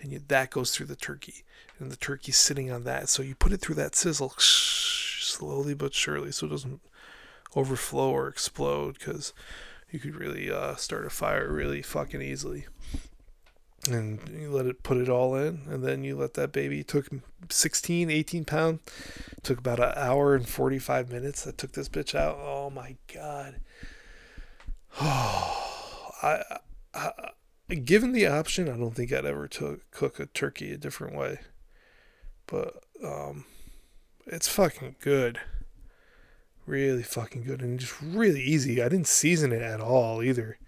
[0.00, 1.44] and you, that goes through the turkey,
[1.78, 3.08] and the turkey's sitting on that.
[3.08, 6.80] So you put it through that sizzle slowly but surely, so it doesn't
[7.54, 9.32] overflow or explode, because
[9.90, 12.66] you could really uh, start a fire really fucking easily
[13.88, 17.08] and you let it put it all in and then you let that baby took
[17.48, 18.78] 16 18 pound
[19.42, 21.42] took about an hour and 45 minutes.
[21.42, 22.36] That took this bitch out.
[22.40, 23.56] Oh my god.
[25.00, 25.58] Oh
[26.22, 26.58] I,
[26.94, 31.16] I given the option i don't think i'd ever took, cook a turkey a different
[31.16, 31.40] way.
[32.46, 33.46] But um
[34.26, 35.40] it's fucking good.
[36.66, 38.80] Really fucking good and just really easy.
[38.80, 40.58] I didn't season it at all either.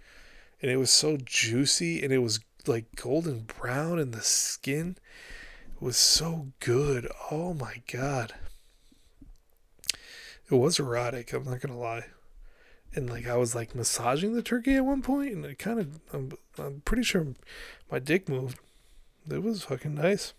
[0.61, 4.97] And it was so juicy and it was like golden brown and the skin
[5.79, 7.07] was so good.
[7.31, 8.33] Oh my god.
[10.49, 12.05] It was erotic, I'm not gonna lie.
[12.93, 15.99] And like I was like massaging the turkey at one point and it kind of
[16.13, 17.27] I'm, I'm pretty sure
[17.91, 18.59] my dick moved.
[19.29, 20.33] It was fucking nice.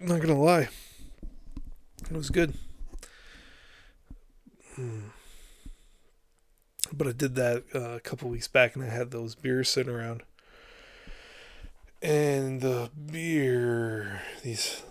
[0.00, 0.68] I'm not gonna lie.
[2.10, 2.54] It was good.
[4.76, 5.08] Hmm
[6.96, 9.92] but I did that uh, a couple weeks back, and I had those beers sitting
[9.92, 10.22] around.
[12.00, 14.82] And the beer, these,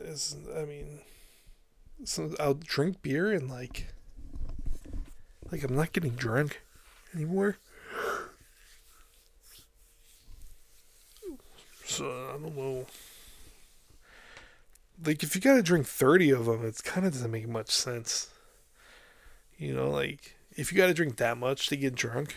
[0.00, 1.00] is, I mean,
[2.04, 3.88] so I'll drink beer and like,
[5.50, 6.62] like I'm not getting drunk
[7.14, 7.58] anymore.
[11.84, 12.86] So I don't know.
[15.04, 18.30] Like if you gotta drink thirty of them, it kind of doesn't make much sense.
[19.56, 22.34] You know, like if you got to drink that much to get drunk,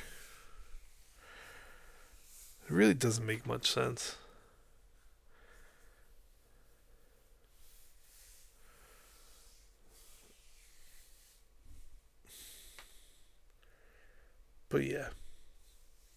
[2.67, 4.15] it really doesn't make much sense.
[14.69, 15.07] But yeah,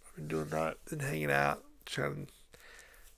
[0.07, 2.33] I've been doing that, been hanging out, trying to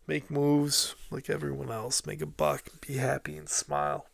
[0.06, 4.06] make moves like everyone else, make a buck, be happy, and smile.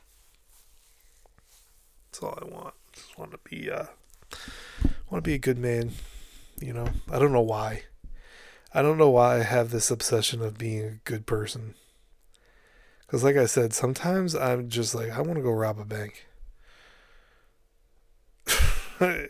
[2.10, 2.74] That's all I want.
[2.94, 3.84] Just want to be uh,
[5.12, 5.92] want to be a good man.
[6.58, 7.82] You know, I don't know why.
[8.72, 11.74] I don't know why I have this obsession of being a good person.
[13.02, 16.26] Because, like I said, sometimes I'm just like, I want to go rob a bank.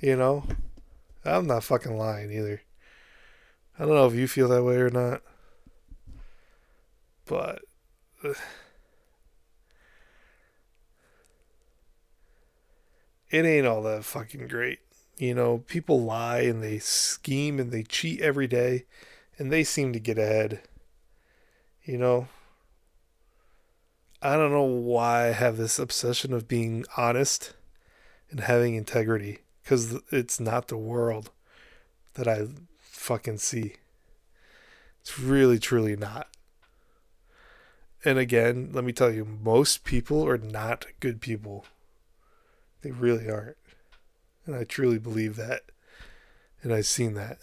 [0.00, 0.44] you know?
[1.24, 2.62] I'm not fucking lying either.
[3.76, 5.22] I don't know if you feel that way or not.
[7.26, 7.62] But.
[13.30, 14.78] it ain't all that fucking great.
[15.22, 18.86] You know, people lie and they scheme and they cheat every day
[19.38, 20.62] and they seem to get ahead.
[21.84, 22.26] You know,
[24.20, 27.54] I don't know why I have this obsession of being honest
[28.32, 31.30] and having integrity because it's not the world
[32.14, 32.48] that I
[32.80, 33.74] fucking see.
[35.02, 36.26] It's really, truly not.
[38.04, 41.64] And again, let me tell you, most people are not good people.
[42.80, 43.56] They really aren't.
[44.46, 45.62] And I truly believe that.
[46.62, 47.38] And I've seen that.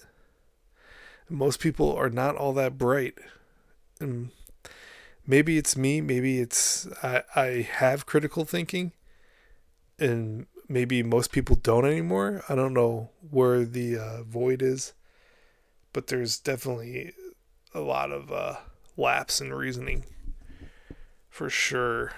[1.28, 3.16] And most people are not all that bright.
[4.00, 4.32] And
[5.26, 8.94] maybe it's me, maybe it's I, I have critical thinking
[10.00, 12.44] and maybe most people don't anymore.
[12.48, 14.94] I don't know where the uh, void is,
[15.94, 17.14] but there's definitely
[17.74, 18.56] a lot of uh,
[18.96, 20.06] lapse in reasoning
[21.30, 22.14] for sure.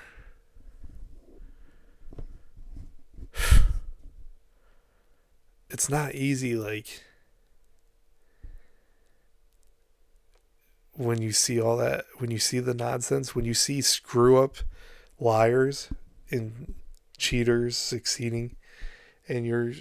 [5.73, 7.01] It's not easy, like
[10.93, 14.57] when you see all that, when you see the nonsense, when you see screw up
[15.17, 15.87] liars
[16.29, 16.75] and
[17.17, 18.57] cheaters succeeding,
[19.29, 19.71] and you're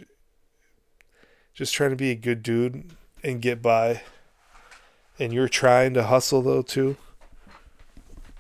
[1.55, 2.93] just trying to be a good dude
[3.25, 4.03] and get by,
[5.19, 6.97] and you're trying to hustle though too.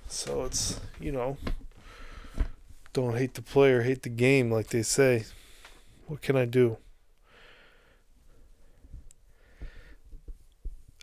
[0.06, 1.36] So it's, you know,
[2.92, 5.24] don't hate the player, hate the game, like they say.
[6.06, 6.76] What can I do?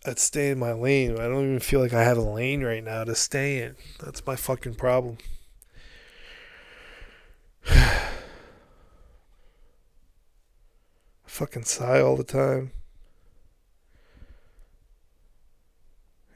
[0.05, 1.13] I'd stay in my lane.
[1.13, 3.75] I don't even feel like I have a lane right now to stay in.
[3.99, 5.17] That's my fucking problem.
[11.25, 12.71] fucking sigh all the time.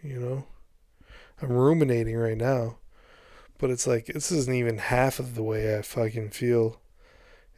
[0.04, 0.46] You know?
[1.42, 2.78] I'm ruminating right now.
[3.58, 6.82] But it's like, this isn't even half of the way I fucking feel.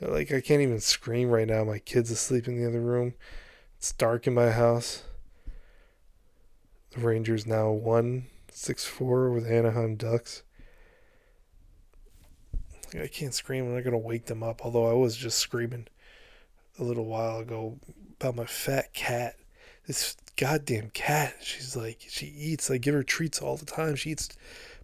[0.01, 1.63] Like, I can't even scream right now.
[1.63, 3.13] My kid's asleep in the other room.
[3.77, 5.03] It's dark in my house.
[6.93, 10.43] The Rangers now won 6 4 over the Anaheim Ducks.
[12.93, 13.65] I can't scream.
[13.65, 15.87] I'm not going to wake them up, although I was just screaming
[16.77, 17.79] a little while ago
[18.19, 19.35] about my fat cat.
[19.87, 21.37] This goddamn cat.
[21.41, 22.69] She's like, she eats.
[22.69, 23.95] I give her treats all the time.
[23.95, 24.29] She eats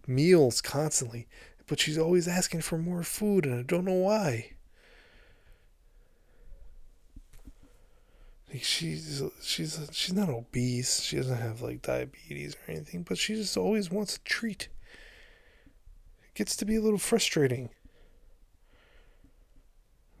[0.08, 1.28] meals constantly,
[1.68, 4.52] but she's always asking for more food, and I don't know why.
[8.52, 11.00] Like she's she's she's not obese.
[11.00, 14.68] She doesn't have like diabetes or anything, but she just always wants a treat.
[16.24, 17.70] It gets to be a little frustrating.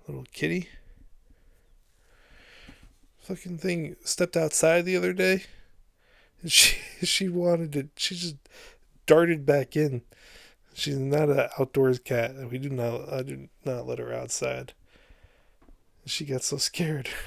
[0.06, 0.68] Little kitty
[3.30, 5.44] fucking thing stepped outside the other day.
[6.42, 8.36] And she she wanted to she just
[9.06, 10.02] darted back in.
[10.74, 12.34] She's not an outdoors cat.
[12.50, 14.72] We do not I do not let her outside.
[16.06, 17.08] She got so scared.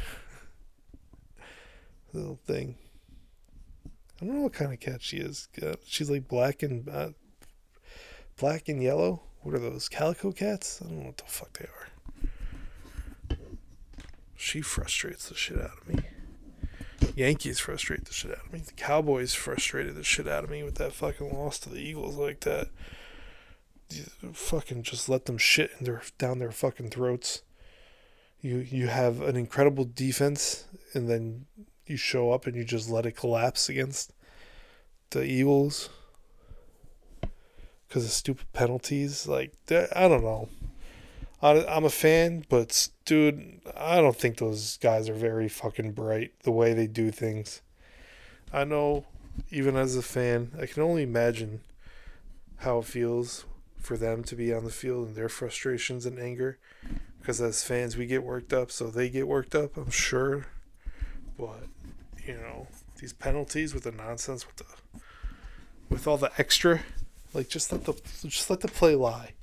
[2.14, 2.76] Little thing.
[4.22, 5.50] I don't know what kind of cat she is.
[5.62, 7.10] Uh, she's like black and uh,
[8.40, 9.24] black and yellow.
[9.42, 10.80] What are those calico cats?
[10.82, 13.38] I don't know what the fuck they are.
[14.36, 16.04] She frustrates the shit out of me.
[17.16, 18.60] Yankees frustrate the shit out of me.
[18.60, 22.16] The Cowboys frustrated the shit out of me with that fucking loss to the Eagles
[22.16, 22.70] like that.
[24.32, 27.44] Fucking just let them shit in their down their fucking throats.
[28.42, 31.46] You you have an incredible defense and then
[31.86, 34.14] you show up and you just let it collapse against
[35.10, 35.90] the Eagles
[37.88, 39.28] because of stupid penalties.
[39.28, 40.50] Like I don't know.
[41.42, 46.52] I'm a fan, but dude, I don't think those guys are very fucking bright the
[46.52, 47.62] way they do things.
[48.54, 49.06] I know,
[49.52, 51.60] even as a fan, I can only imagine
[52.58, 53.44] how it feels
[53.78, 56.60] for them to be on the field and their frustrations and anger.
[57.20, 60.48] Because as fans, we get worked up, so they get worked up, I'm sure.
[61.38, 61.68] But,
[62.26, 62.68] you know,
[63.00, 65.00] these penalties with the nonsense, with the,
[65.90, 66.82] with all the extra,
[67.34, 67.94] like just let the,
[68.28, 69.34] just let the play lie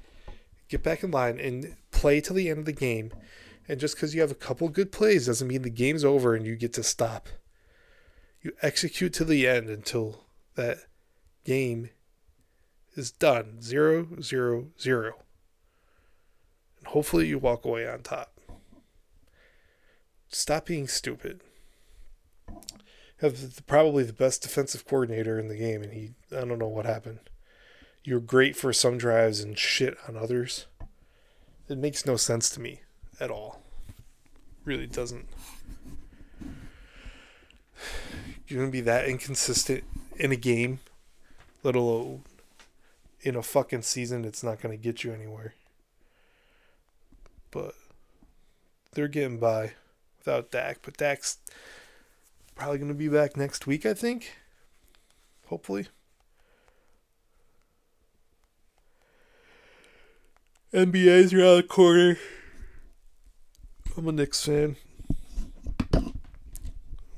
[0.69, 3.13] get back in line and play till the end of the game.
[3.69, 6.47] And just because you have a couple good plays doesn't mean the game's over and
[6.47, 7.29] you get to stop.
[8.43, 10.25] You execute to the end until
[10.55, 10.79] that
[11.45, 11.91] game
[12.97, 13.61] is done.
[13.61, 15.23] Zero, zero, zero.
[16.79, 18.41] And hopefully you walk away on top.
[20.29, 21.43] Stop being stupid.
[23.21, 26.87] Have probably the best defensive coordinator in the game, and he I don't know what
[26.87, 27.21] happened.
[28.03, 30.67] You're great for some drives and shit on others.
[31.69, 32.81] It makes no sense to me
[33.21, 33.63] at all.
[34.65, 35.27] Really doesn't.
[38.47, 39.85] You're gonna be that inconsistent
[40.17, 40.81] in a game,
[41.63, 42.23] let alone
[43.21, 44.25] in a fucking season.
[44.25, 45.55] It's not gonna get you anywhere.
[47.51, 47.75] But
[48.93, 49.73] they're getting by
[50.19, 50.79] without Dak.
[50.83, 51.39] But Dak's
[52.61, 53.87] probably gonna be back next week.
[53.87, 54.37] I think.
[55.47, 55.89] Hopefully.
[60.75, 62.19] NBA's around the corner.
[63.97, 64.77] I'm a Knicks fan.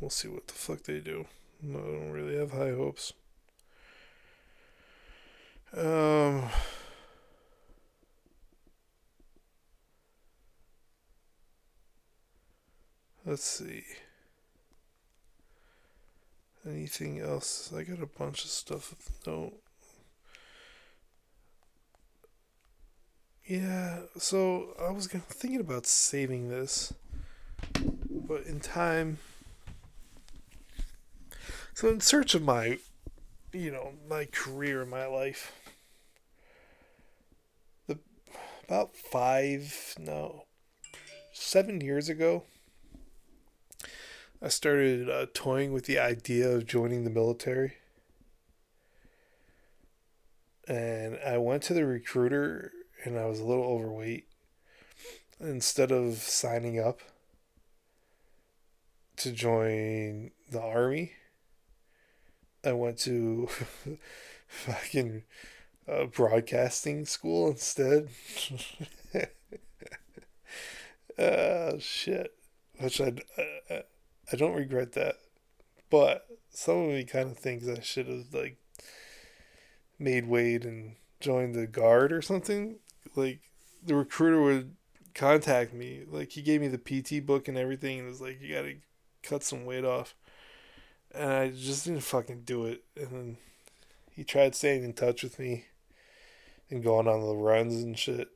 [0.01, 1.27] We'll see what the fuck they do.
[1.63, 3.13] I don't really have high hopes.
[5.77, 6.51] Um.
[13.27, 13.83] Let's see.
[16.67, 17.73] Anything else?
[17.77, 18.95] I got a bunch of stuff.
[19.27, 19.55] No.
[23.45, 26.95] Yeah, so I was thinking about saving this,
[28.09, 29.19] but in time.
[31.75, 32.79] So, in search of my,
[33.53, 35.53] you know, my career, my life,
[37.89, 37.99] the
[38.69, 40.45] about five, no,
[41.33, 42.45] seven years ago,
[44.45, 47.75] I started uh, toying with the idea of joining the military.
[50.67, 52.73] And I went to the recruiter
[53.05, 54.27] and I was a little overweight.
[55.39, 57.01] Instead of signing up
[59.19, 61.13] to join the army,
[62.65, 63.49] I went to
[64.49, 65.23] fucking
[65.89, 68.09] uh, broadcasting school instead.
[71.17, 72.35] oh, shit.
[72.81, 73.15] Which I.
[73.71, 73.83] Uh,
[74.31, 75.17] I don't regret that.
[75.91, 78.57] But some of me kind of thinks I should have like
[79.99, 82.77] made Wade and joined the guard or something.
[83.15, 83.41] Like
[83.85, 84.77] the recruiter would
[85.15, 86.05] contact me.
[86.09, 88.75] Like he gave me the PT book and everything and was like, You gotta
[89.23, 90.15] cut some weight off.
[91.15, 92.85] And I just didn't fucking do it.
[92.97, 93.37] And then
[94.11, 95.67] he tried staying in touch with me
[96.71, 98.29] and going on the runs and shit.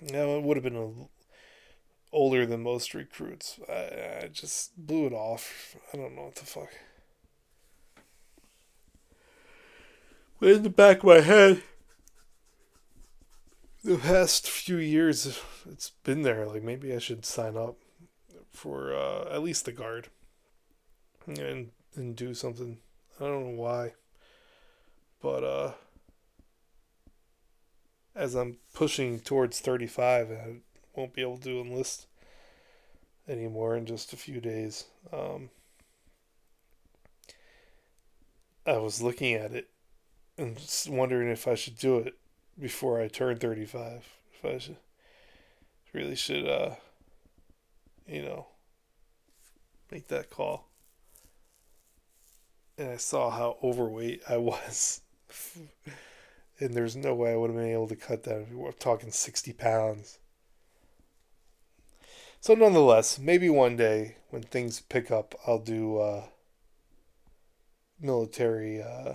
[0.00, 1.17] Now it would have been a
[2.12, 3.58] older than most recruits.
[3.68, 5.76] I, I just blew it off.
[5.92, 6.70] I don't know what the fuck.
[10.40, 11.62] But in the back of my head,
[13.82, 16.46] the past few years, it's been there.
[16.46, 17.76] Like maybe I should sign up
[18.52, 20.08] for uh, at least the guard
[21.26, 22.78] and and do something.
[23.20, 23.94] I don't know why,
[25.20, 25.72] but uh,
[28.14, 30.30] as I'm pushing towards thirty five,
[30.98, 32.06] won't be able to enlist
[33.28, 34.84] anymore in just a few days.
[35.12, 35.50] Um,
[38.66, 39.70] I was looking at it
[40.36, 42.18] and just wondering if I should do it
[42.58, 44.04] before I turn 35.
[44.34, 44.76] If I should
[45.92, 46.74] really should, uh,
[48.06, 48.46] you know,
[49.90, 50.68] make that call.
[52.76, 55.00] And I saw how overweight I was.
[56.60, 58.48] and there's no way I would have been able to cut that.
[58.52, 60.18] We're talking 60 pounds.
[62.40, 66.24] So nonetheless, maybe one day when things pick up, I'll do uh,
[68.00, 69.14] military uh,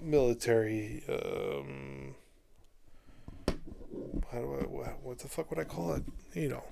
[0.00, 1.02] military.
[1.08, 2.14] Um,
[4.32, 6.04] how do I what, the fuck would I call it?
[6.34, 6.64] You know,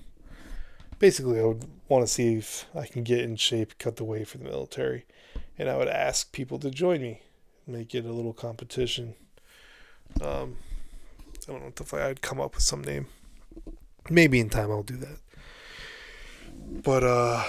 [0.98, 4.28] basically, I would want to see if I can get in shape, cut the weight
[4.28, 5.06] for the military,
[5.58, 7.22] and I would ask people to join me,
[7.66, 9.14] make it a little competition.
[10.20, 10.56] Um,
[11.48, 13.06] I don't know if I'd come up with some name.
[14.10, 15.18] Maybe in time I'll do that.
[16.84, 17.42] But uh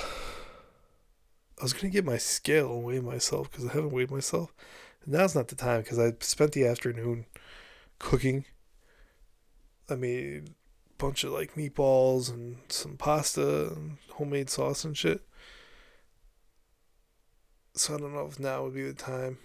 [1.60, 4.54] I was gonna get my scale and weigh myself because I haven't weighed myself.
[5.04, 7.26] And now's not the time because I spent the afternoon
[8.00, 8.45] cooking.
[9.89, 10.52] I made a
[10.97, 15.22] bunch of like meatballs and some pasta and homemade sauce and shit.
[17.74, 19.39] So I don't know if now would be the time.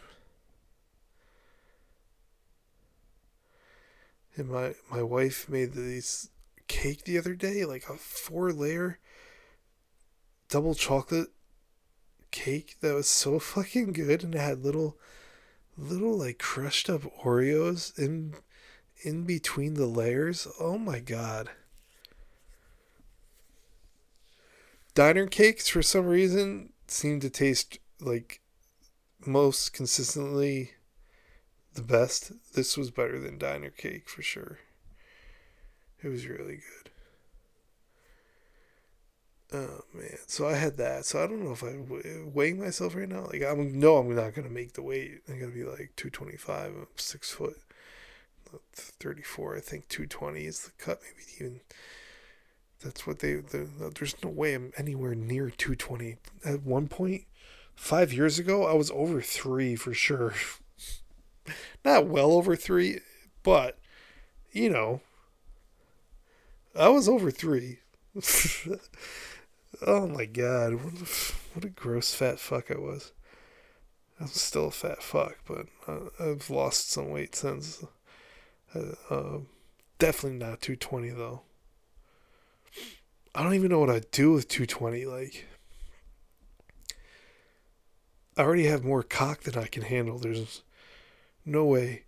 [4.36, 6.30] And my my wife made these
[6.66, 8.98] cake the other day, like a four layer
[10.48, 11.28] double chocolate
[12.30, 14.98] cake that was so fucking good and it had little
[15.76, 18.34] little like crushed up Oreos in
[19.02, 20.46] in between the layers.
[20.60, 21.50] Oh my god.
[24.94, 28.40] Diner cakes for some reason seem to taste like
[29.26, 30.73] most consistently
[31.74, 32.32] the best.
[32.54, 34.58] This was better than diner cake for sure.
[36.02, 36.90] It was really good.
[39.52, 41.04] Oh man, so I had that.
[41.04, 43.26] So I don't know if I'm weighing myself right now.
[43.26, 45.20] Like I'm no, I'm not gonna make the weight.
[45.28, 46.72] I'm gonna be like 225.
[46.74, 47.56] I'm six foot,
[48.74, 49.56] 34.
[49.56, 51.00] I think 220 is the cut.
[51.02, 51.60] Maybe even
[52.82, 53.36] that's what they.
[53.94, 56.16] There's no way I'm anywhere near 220.
[56.44, 57.22] At one point,
[57.74, 60.34] five years ago, I was over three for sure.
[61.84, 63.00] Not well over three,
[63.42, 63.78] but
[64.52, 65.00] you know,
[66.74, 67.80] I was over three.
[69.86, 73.12] oh my god, what a, what a gross fat fuck I was.
[74.20, 77.84] I'm still a fat fuck, but uh, I've lost some weight since.
[78.74, 79.38] Uh, uh,
[79.98, 81.42] definitely not 220 though.
[83.34, 85.06] I don't even know what I'd do with 220.
[85.06, 85.46] Like,
[88.36, 90.18] I already have more cock than I can handle.
[90.18, 90.62] There's
[91.44, 92.04] no way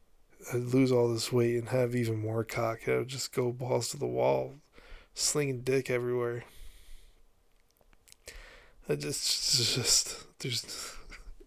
[0.53, 2.89] I'd lose all this weight and have even more cock.
[2.89, 4.55] I would just go balls to the wall,
[5.15, 6.45] slinging dick everywhere.
[8.89, 10.95] I just, just, there's,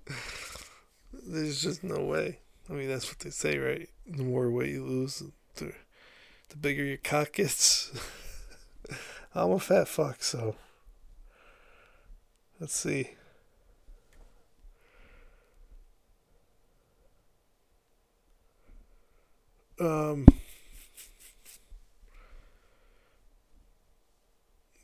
[1.14, 2.40] there's just no way.
[2.70, 3.90] I mean, that's what they say, right?
[4.06, 5.24] The more weight you lose,
[5.56, 5.72] the,
[6.50, 7.92] the bigger your cock gets.
[9.36, 10.56] I'm a fat fuck, so
[12.60, 13.12] let's see.
[19.80, 20.26] Um,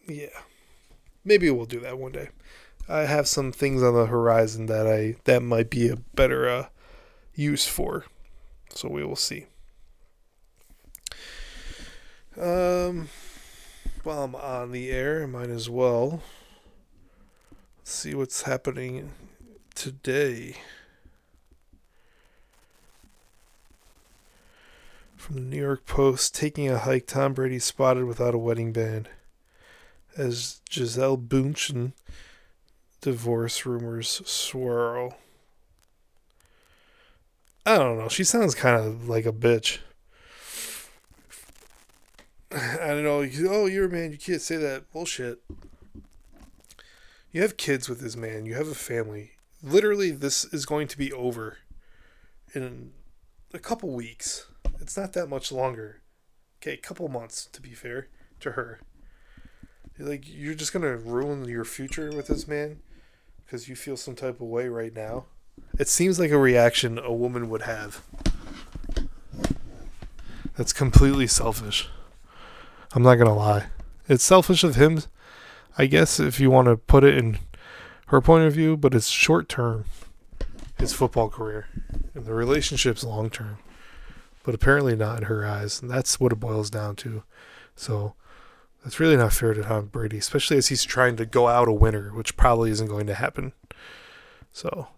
[0.08, 0.28] yeah,
[1.24, 2.30] maybe we'll do that one day.
[2.88, 6.68] I have some things on the horizon that I that might be a better uh,
[7.34, 8.06] use for,
[8.70, 9.48] so we will see.
[12.40, 13.10] Um,
[14.04, 16.22] while I'm on the air, I might as well
[17.84, 19.12] see what's happening
[19.74, 20.58] today.
[25.26, 29.10] From the New York Post, taking a hike, Tom Brady spotted without a wedding band.
[30.16, 31.94] As Gisele Bündchen
[33.02, 35.18] divorce rumors swirl.
[37.66, 38.08] I don't know.
[38.08, 39.80] She sounds kind of like a bitch.
[42.52, 43.28] I don't know.
[43.50, 44.12] Oh, you're a man.
[44.12, 45.42] You can't say that bullshit.
[47.32, 48.46] You have kids with this man.
[48.46, 49.32] You have a family.
[49.64, 51.58] Literally, this is going to be over
[52.54, 52.92] in
[53.56, 54.46] a couple weeks.
[54.80, 56.02] It's not that much longer.
[56.62, 58.08] Okay, a couple months to be fair
[58.40, 58.80] to her.
[59.98, 62.80] Like you're just gonna ruin your future with this man
[63.46, 65.26] because you feel some type of way right now.
[65.80, 68.02] It seems like a reaction a woman would have.
[70.56, 71.90] That's completely selfish.
[72.94, 73.68] I'm not gonna lie.
[74.08, 75.02] It's selfish of him,
[75.78, 77.40] I guess, if you want to put it in
[78.08, 79.86] her point of view, but it's short term.
[80.78, 81.68] His football career
[82.14, 83.58] and the relationship's long term
[84.46, 85.82] but apparently not in her eyes.
[85.82, 87.24] And that's what it boils down to.
[87.76, 88.14] So
[88.84, 91.74] that's really not fair to Tom Brady, especially as he's trying to go out a
[91.74, 93.54] winner, which probably isn't going to happen.
[94.54, 94.90] So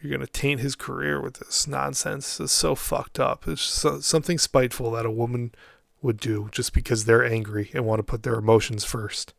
[0.00, 2.40] you're going to taint his career with this nonsense.
[2.40, 3.46] It's so fucked up.
[3.46, 5.52] It's so, something spiteful that a woman
[6.00, 9.34] would do just because they're angry and want to put their emotions first.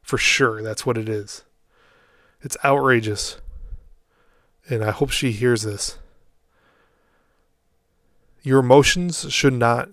[0.00, 1.42] For sure, that's what it is.
[2.40, 3.40] It's outrageous.
[4.68, 5.98] And I hope she hears this.
[8.44, 9.88] Your emotions should not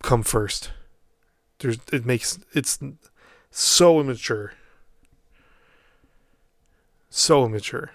[0.00, 0.70] come first.
[1.58, 2.78] There's it makes it's
[3.50, 4.52] so immature.
[7.10, 7.90] So immature.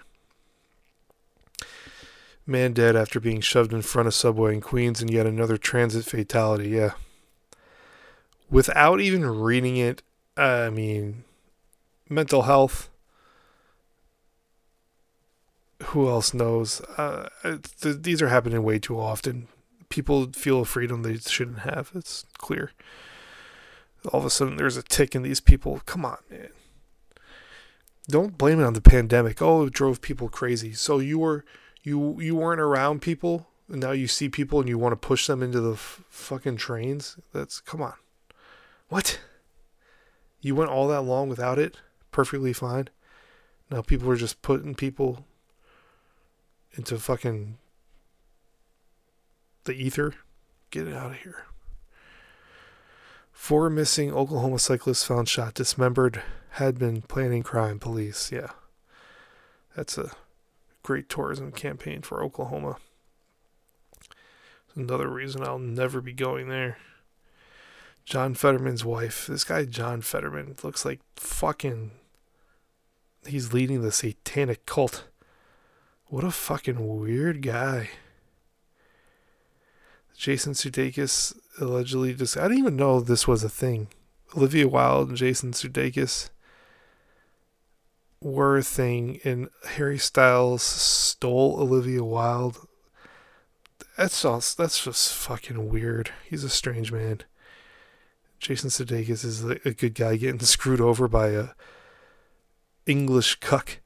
[2.46, 6.04] Man dead after being shoved in front of subway in Queens and yet another transit
[6.04, 6.68] fatality.
[6.68, 6.92] Yeah.
[8.50, 10.02] Without even reading it,
[10.36, 11.24] I mean,
[12.08, 12.90] mental health
[15.84, 16.80] who else knows?
[16.96, 19.48] Uh, th- these are happening way too often.
[19.88, 21.90] People feel a freedom they shouldn't have.
[21.94, 22.72] It's clear.
[24.12, 25.80] All of a sudden, there's a tick in these people.
[25.86, 26.48] Come on, man.
[28.08, 29.42] Don't blame it on the pandemic.
[29.42, 30.72] Oh, it drove people crazy.
[30.72, 31.44] So you were
[31.82, 35.26] you you weren't around people, and now you see people and you want to push
[35.26, 37.18] them into the f- fucking trains.
[37.32, 37.94] That's come on.
[38.88, 39.20] What?
[40.40, 41.76] You went all that long without it,
[42.10, 42.88] perfectly fine.
[43.70, 45.26] Now people are just putting people
[46.78, 47.58] into fucking
[49.64, 50.14] the ether.
[50.70, 51.44] Get it out of here.
[53.32, 56.22] Four missing Oklahoma cyclists found shot, dismembered,
[56.52, 57.78] had been planning crime.
[57.78, 58.50] Police, yeah.
[59.76, 60.10] That's a
[60.82, 62.78] great tourism campaign for Oklahoma.
[64.74, 66.78] Another reason I'll never be going there.
[68.04, 69.26] John Fetterman's wife.
[69.26, 71.90] This guy, John Fetterman, looks like fucking.
[73.26, 75.04] He's leading the satanic cult.
[76.10, 77.90] What a fucking weird guy.
[80.16, 83.88] Jason Sudeikis allegedly just I didn't even know this was a thing.
[84.34, 86.30] Olivia Wilde and Jason Sudeikis
[88.22, 92.66] were a thing and Harry Styles stole Olivia Wilde.
[93.98, 96.10] That's just that's just fucking weird.
[96.24, 97.20] He's a strange man.
[98.40, 101.48] Jason Sudeikis is a, a good guy getting screwed over by a
[102.86, 103.80] English cuck.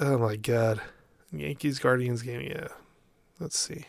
[0.00, 0.80] Oh my god.
[1.32, 2.68] Yankees Guardians game, yeah.
[3.38, 3.86] Let's see.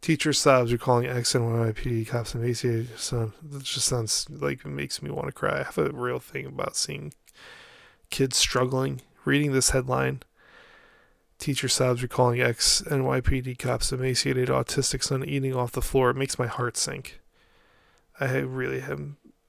[0.00, 3.34] Teacher sobs recalling accident when NYPD cops emaciated son.
[3.42, 5.60] That just sounds like makes me want to cry.
[5.60, 7.12] I have a real thing about seeing
[8.08, 9.02] kids struggling.
[9.26, 10.22] Reading this headline,
[11.38, 16.10] teacher sobs recalling ex NYPD cops emaciated autistic son eating off the floor.
[16.10, 17.20] It makes my heart sink.
[18.18, 19.02] I really have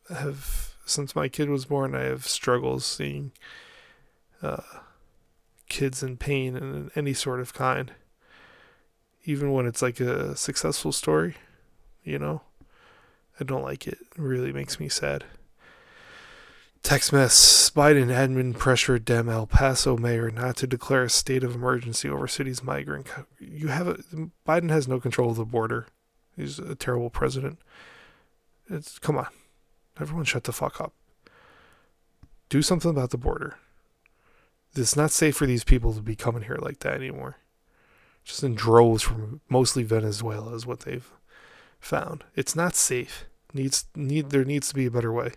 [0.09, 1.95] have since my kid was born.
[1.95, 3.31] I have struggles seeing
[4.41, 4.61] uh,
[5.71, 7.93] kids in pain in any sort of kind,
[9.23, 11.35] even when it's like a successful story.
[12.03, 12.41] You know,
[13.39, 13.97] I don't like it.
[14.01, 15.23] It really makes me sad.
[16.83, 21.55] Text mess Biden admin pressured Dem El Paso mayor not to declare a state of
[21.55, 23.07] emergency over city's migrant.
[23.39, 23.99] You have a,
[24.47, 25.87] Biden has no control of the border.
[26.35, 27.59] He's a terrible president.
[28.67, 29.27] It's come on,
[29.99, 30.93] everyone, shut the fuck up.
[32.49, 33.57] Do something about the border.
[34.75, 37.37] It's not safe for these people to be coming here like that anymore.
[38.23, 41.11] Just in droves from mostly Venezuela is what they've
[41.79, 42.23] found.
[42.35, 43.25] It's not safe.
[43.53, 45.31] Needs need there needs to be a better way.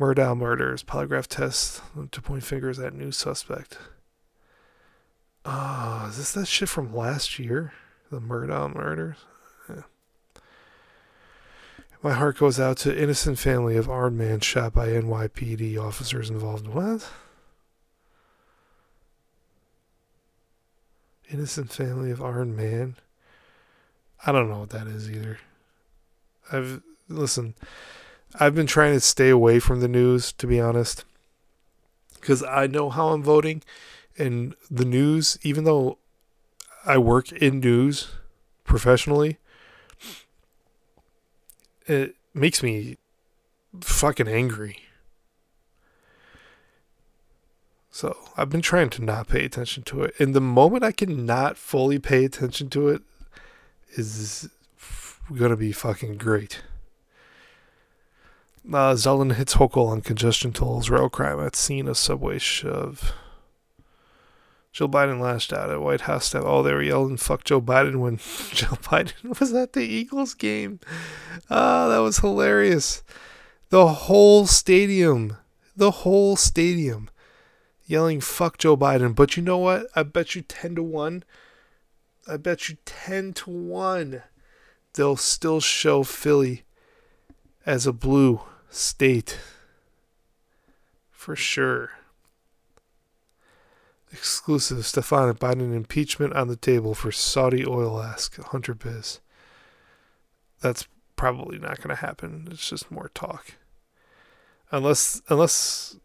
[0.00, 3.78] Murdaugh murders, polygraph test to point fingers at new suspect.
[5.44, 7.72] Oh, is this that shit from last year?
[8.10, 9.18] The Murdaugh murders?
[9.68, 9.82] Yeah.
[12.02, 16.66] My heart goes out to innocent family of armed man shot by NYPD officers involved.
[16.66, 17.08] What?
[21.30, 22.96] Innocent family of Iron man?
[24.24, 25.38] I don't know what that is either.
[26.52, 27.54] I've listen.
[28.38, 31.04] I've been trying to stay away from the news, to be honest,
[32.20, 33.62] because I know how I'm voting,
[34.18, 35.98] and the news, even though
[36.84, 38.08] I work in news
[38.64, 39.38] professionally,
[41.86, 42.98] it makes me
[43.80, 44.78] fucking angry.
[47.96, 50.14] So I've been trying to not pay attention to it.
[50.20, 53.00] And the moment I can not fully pay attention to it
[53.94, 54.50] is
[55.34, 56.60] going to be fucking great.
[58.68, 63.14] Uh, Zeldin hits Hochul on congestion tolls, rail crime at scene of subway shove.
[64.72, 66.42] Joe Biden lashed out at White House staff.
[66.44, 68.18] Oh, they were yelling "fuck Joe Biden" when
[68.52, 70.80] Joe Biden was at the Eagles game.
[71.48, 73.02] Ah, oh, that was hilarious.
[73.70, 75.38] The whole stadium,
[75.74, 77.08] the whole stadium,
[77.86, 79.86] yelling "fuck Joe Biden." But you know what?
[79.94, 81.24] I bet you ten to one.
[82.28, 84.22] I bet you ten to one.
[84.94, 86.64] They'll still show Philly
[87.64, 89.38] as a blue state.
[91.10, 91.90] For sure.
[94.12, 99.20] Exclusive Stefan Biden impeachment on the table for Saudi oil ask Hunter Biz.
[100.60, 102.48] That's probably not going to happen.
[102.50, 103.54] It's just more talk.
[104.70, 105.96] Unless unless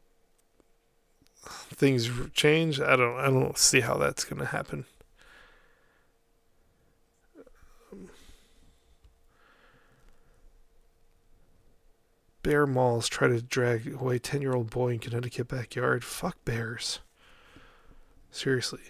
[1.82, 4.86] things change, I don't I don't see how that's going to happen.
[12.44, 16.04] Bear mauls try to drag away 10 year old boy in Connecticut backyard.
[16.04, 17.00] Fuck bears.
[18.30, 18.82] Seriously.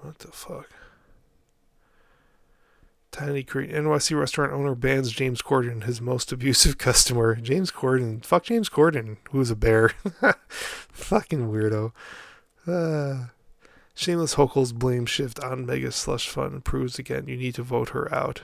[0.00, 0.70] What the fuck?
[3.14, 7.36] Tiny Creek NYC restaurant owner bans James Corden, his most abusive customer.
[7.36, 8.24] James Corden.
[8.24, 9.90] Fuck James Corden, who's a bear.
[10.48, 11.92] Fucking weirdo.
[12.66, 13.26] Uh,
[13.94, 18.12] Shameless Hochul's blame shift on Mega Slush Fund proves again you need to vote her
[18.12, 18.40] out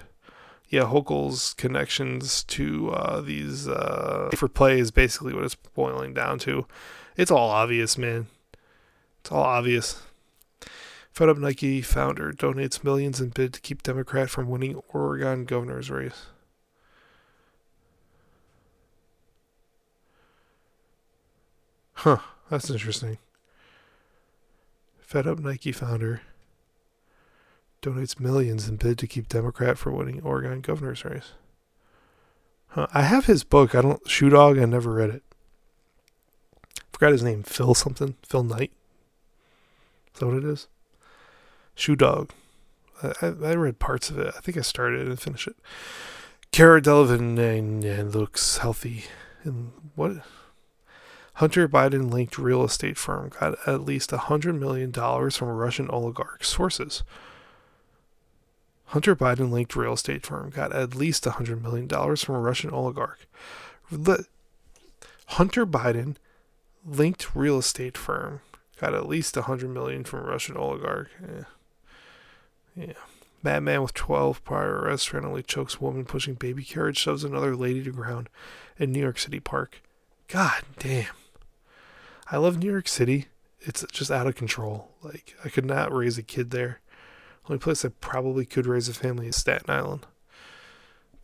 [0.68, 6.38] yeah, Hochul's connections to uh, these uh, for play is basically what it's boiling down
[6.40, 6.64] to.
[7.16, 8.28] It's all obvious, man.
[9.20, 10.00] It's all obvious.
[11.10, 15.90] Fed up Nike founder donates millions in bid to keep Democrat from winning Oregon governor's
[15.90, 16.26] race.
[21.94, 23.18] Huh, that's interesting.
[25.00, 26.22] Fed up Nike founder
[27.82, 31.32] donates millions in bid to keep Democrat from winning Oregon governor's race.
[32.68, 32.86] Huh.
[32.94, 33.74] I have his book.
[33.74, 34.56] I don't Shoe Dog.
[34.58, 35.22] I never read it.
[36.92, 37.42] Forgot his name.
[37.42, 38.14] Phil something.
[38.22, 38.70] Phil Knight.
[40.14, 40.68] Is that what it is?
[41.80, 42.30] Shoe Dog.
[43.02, 44.34] I, I, read parts of it.
[44.36, 45.56] I think I started and finished it.
[46.52, 49.04] Cara Delevingne looks healthy.
[49.44, 50.18] And what?
[51.34, 56.44] Hunter Biden linked real estate firm got at least $100 million from a Russian oligarch
[56.44, 57.02] sources.
[58.86, 63.26] Hunter Biden linked real estate firm got at least $100 million from a Russian oligarch.
[63.90, 64.26] The
[65.28, 66.16] Hunter Biden
[66.84, 68.42] linked real estate firm
[68.78, 71.08] got at least 100 million from a Russian oligarch.
[71.22, 71.44] Yeah.
[72.76, 72.92] Yeah.
[73.42, 77.90] Madman with 12 prior arrests randomly chokes woman pushing baby carriage, shoves another lady to
[77.90, 78.28] ground
[78.78, 79.82] in New York City Park.
[80.28, 81.06] God damn.
[82.30, 83.26] I love New York City.
[83.60, 84.92] It's just out of control.
[85.02, 86.80] Like, I could not raise a kid there.
[87.48, 90.06] Only place I probably could raise a family is Staten Island.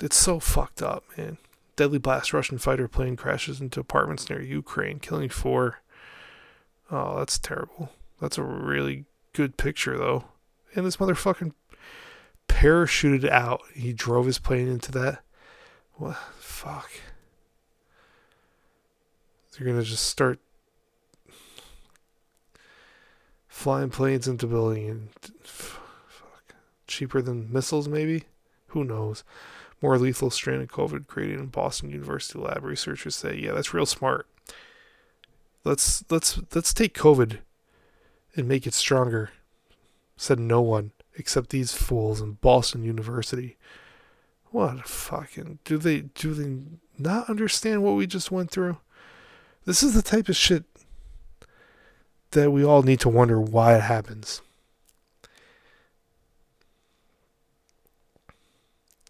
[0.01, 1.39] It's so fucked up, man.
[1.77, 5.81] deadly blast Russian fighter plane crashes into apartments near Ukraine, killing four.
[6.91, 7.93] Oh, that's terrible.
[8.21, 10.25] That's a really good picture, though.
[10.77, 11.53] And this motherfucking
[12.49, 13.63] parachuted out.
[13.75, 15.23] He drove his plane into that.
[15.95, 16.17] What?
[16.39, 16.91] Fuck.
[19.53, 20.39] They're gonna just start
[23.49, 25.09] flying planes into building and
[25.43, 26.55] fuck.
[26.87, 28.25] cheaper than missiles, maybe.
[28.69, 29.25] Who knows?
[29.81, 32.65] More lethal strain of COVID created in Boston University lab.
[32.65, 34.27] Researchers say, yeah, that's real smart.
[35.65, 37.39] Let's let's let's take COVID
[38.37, 39.31] and make it stronger.
[40.17, 43.57] Said no one except these fools in Boston University.
[44.51, 46.63] What fucking do they do they
[46.99, 48.79] not understand what we just went through?
[49.65, 50.65] This is the type of shit
[52.31, 54.41] that we all need to wonder why it happens.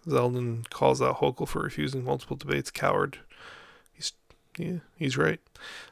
[0.07, 2.70] Zeldin calls out Hochul for refusing multiple debates.
[2.70, 3.18] Coward.
[3.92, 4.12] He's
[4.57, 5.40] yeah, he's right.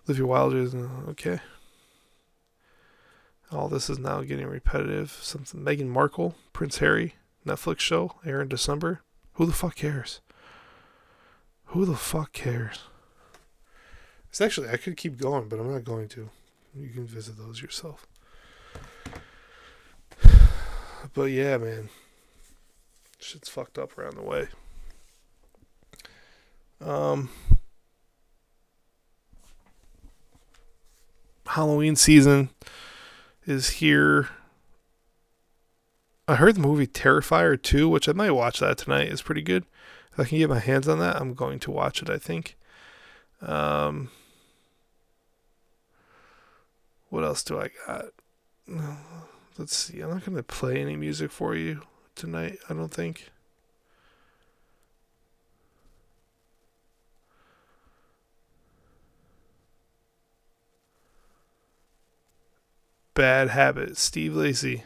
[0.07, 1.41] Olivia Wilder is uh, okay.
[3.55, 5.13] All this is now getting repetitive.
[5.23, 7.15] Something Meghan Markle, Prince Harry,
[7.47, 9.03] Netflix show, air in December.
[9.35, 10.21] Who the fuck cares?
[11.67, 12.85] Who the fuck cares?
[14.29, 16.31] It's actually I could keep going, but I'm not going to.
[16.75, 18.07] You can visit those yourself.
[21.13, 21.91] But yeah, man.
[23.21, 24.49] Shit's fucked up around the way.
[26.81, 27.29] Um
[31.47, 32.49] Halloween season
[33.47, 34.29] is here.
[36.27, 39.09] I heard the movie Terrifier 2, which I might watch that tonight.
[39.09, 39.65] is pretty good.
[40.13, 42.57] If I can get my hands on that, I'm going to watch it, I think.
[43.43, 44.11] Um,
[47.11, 48.07] what else do I got?
[49.59, 50.01] Let's see.
[50.01, 51.83] I'm not going to play any music for you
[52.15, 53.31] tonight, I don't think.
[63.15, 64.83] Bad Habit, Steve Lacy.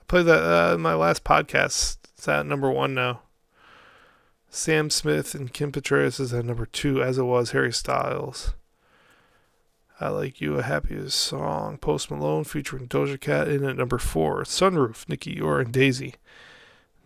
[0.00, 1.96] I played that uh, in my last podcast.
[2.14, 3.22] It's at number one now.
[4.50, 8.54] Sam Smith and Kim Petras is at number two, as it was Harry Styles.
[9.98, 11.78] I Like You, a Happiest Song.
[11.78, 14.42] Post Malone featuring Doja Cat in at number four.
[14.44, 16.16] Sunroof, Nicky Youre and dazy.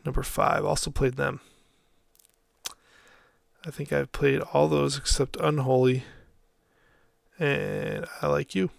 [0.04, 1.40] Number five, also played them.
[3.64, 6.02] I think I've played all those except Unholy
[7.38, 8.70] and I Like You.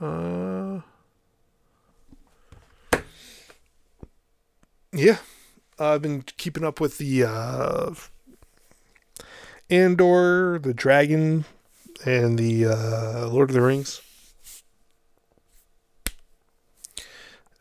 [0.00, 0.80] Uh,
[4.92, 5.18] yeah,
[5.78, 7.94] I've been keeping up with the uh,
[9.70, 11.46] Andor, the Dragon,
[12.04, 14.02] and the uh, Lord of the Rings.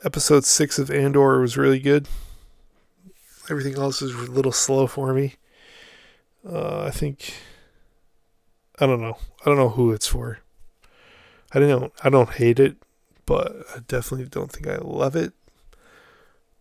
[0.03, 2.07] Episode six of Andor was really good.
[3.49, 5.35] Everything else is a little slow for me.
[6.47, 7.33] Uh, I think
[8.77, 9.17] I don't know.
[9.41, 10.39] I don't know who it's for.
[11.53, 12.77] I don't I don't hate it,
[13.25, 15.33] but I definitely don't think I love it.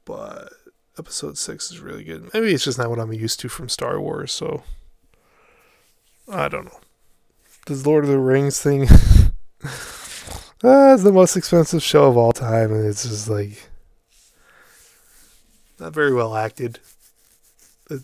[0.05, 0.53] But
[0.99, 2.31] episode six is really good.
[2.35, 4.63] Maybe it's just not what I'm used to from Star Wars, so
[6.29, 6.81] I don't know.
[7.67, 8.87] This Lord of the Rings thing
[10.65, 13.69] ah, it's the most expensive show of all time, and it's just like
[15.79, 16.81] not very well acted.
[17.91, 18.03] It,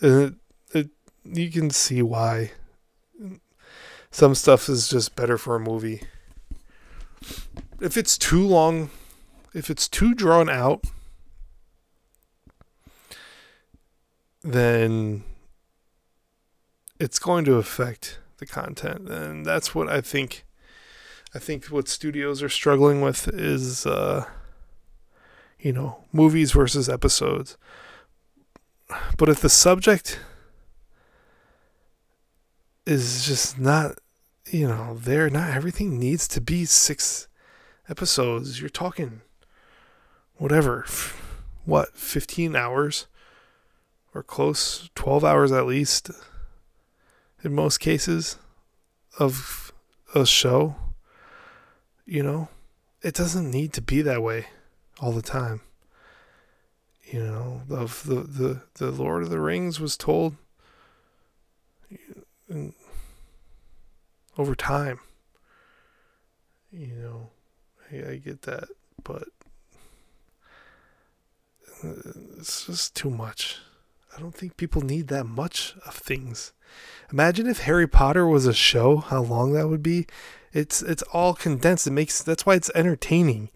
[0.00, 0.34] it,
[0.72, 0.90] it,
[1.24, 2.52] you can see why.
[4.10, 6.02] Some stuff is just better for a movie
[7.82, 8.90] if it's too long,
[9.52, 10.84] if it's too drawn out,
[14.42, 15.24] then
[17.00, 20.44] it's going to affect the content, and that's what I think.
[21.34, 24.26] I think what studios are struggling with is, uh,
[25.58, 27.56] you know, movies versus episodes.
[29.16, 30.20] But if the subject
[32.84, 33.98] is just not,
[34.50, 37.28] you know, there, not everything needs to be six
[37.92, 39.20] episodes, you're talking
[40.36, 40.86] whatever,
[41.66, 43.06] what, 15 hours
[44.14, 46.10] or close, 12 hours at least
[47.44, 48.38] in most cases
[49.18, 49.74] of
[50.14, 50.74] a show.
[52.06, 52.48] You know,
[53.02, 54.46] it doesn't need to be that way
[54.98, 55.60] all the time.
[57.04, 60.36] You know, of the, the, the Lord of the Rings was told
[62.50, 62.72] mm,
[64.38, 64.98] over time.
[66.70, 67.30] You know,
[67.92, 68.68] I, I get that,
[69.02, 69.28] but
[71.82, 73.58] it's just too much.
[74.16, 76.52] I don't think people need that much of things.
[77.12, 80.06] Imagine if Harry Potter was a show, how long that would be.
[80.52, 81.86] It's it's all condensed.
[81.86, 83.50] It makes that's why it's entertaining.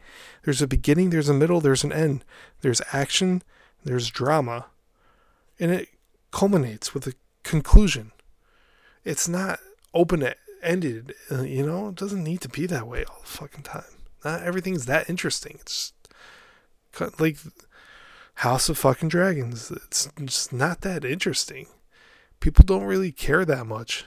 [0.45, 2.25] There's a beginning, there's a middle, there's an end.
[2.63, 3.43] There's action,
[3.85, 4.67] there's drama.
[5.59, 5.89] and it
[6.31, 8.13] culminates with a conclusion.
[9.05, 9.61] It's not
[9.95, 10.23] open
[10.63, 11.89] ended, uh, you know?
[11.89, 13.85] It doesn't need to be that way all the fucking time.
[14.27, 15.59] Not everything's that interesting.
[15.61, 15.93] It's
[17.21, 17.37] like
[18.35, 19.71] House of fucking Dragons.
[19.71, 21.69] It's just not that interesting.
[22.41, 24.05] People don't really care that much,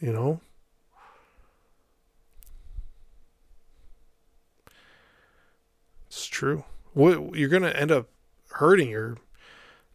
[0.00, 0.40] you know?
[6.06, 6.64] It's true.
[6.94, 8.08] What you're gonna end up
[8.52, 9.18] hurting your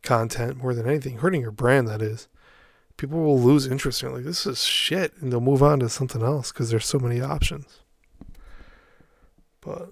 [0.03, 1.87] content more than anything, hurting your brand.
[1.87, 2.27] That is,
[2.95, 6.21] people will lose interest in like this is shit, and they'll move on to something
[6.21, 7.79] else because there's so many options.
[9.65, 9.89] But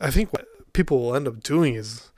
[0.00, 2.10] I think what people will end up doing is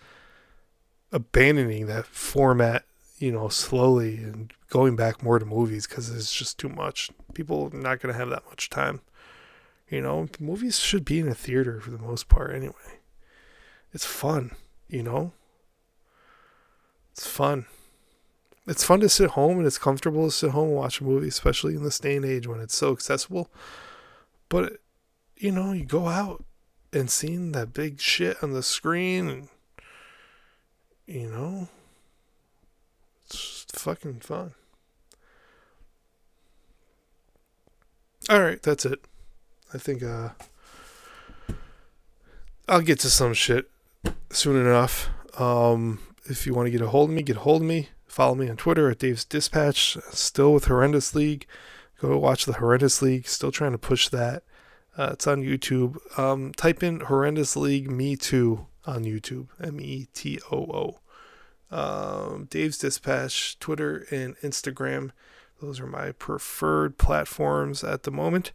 [1.12, 2.84] abandoning that format,
[3.18, 7.10] you know, slowly and going back more to movies because it's just too much.
[7.34, 9.00] People are not going to have that much time.
[9.88, 13.00] You know, movies should be in a theater for the most part anyway.
[13.92, 14.52] It's fun,
[14.88, 15.32] you know?
[17.12, 17.66] It's fun.
[18.66, 21.28] It's fun to sit home and it's comfortable to sit home and watch a movie,
[21.28, 23.50] especially in this day and age when it's so accessible.
[24.48, 24.78] But,
[25.36, 26.42] you know, you go out
[26.92, 29.48] and seeing that big shit on the screen
[31.06, 31.68] you know,
[33.26, 34.54] it's fucking fun.
[38.30, 39.04] All right, that's it.
[39.74, 40.30] I think uh
[42.68, 43.68] I'll get to some shit
[44.30, 45.10] soon enough.
[45.38, 47.88] Um, if you want to get a hold of me, get a hold of me.
[48.06, 49.98] Follow me on Twitter at Dave's Dispatch.
[50.10, 51.46] Still with Horrendous League.
[52.00, 53.26] Go watch the Horrendous League.
[53.26, 54.44] Still trying to push that.
[54.96, 55.96] Uh, it's on YouTube.
[56.18, 59.48] Um, type in Horrendous League Me Too on YouTube.
[59.62, 60.98] M E T O O.
[61.74, 65.10] Um, Dave's Dispatch, Twitter and Instagram.
[65.60, 68.52] Those are my preferred platforms at the moment.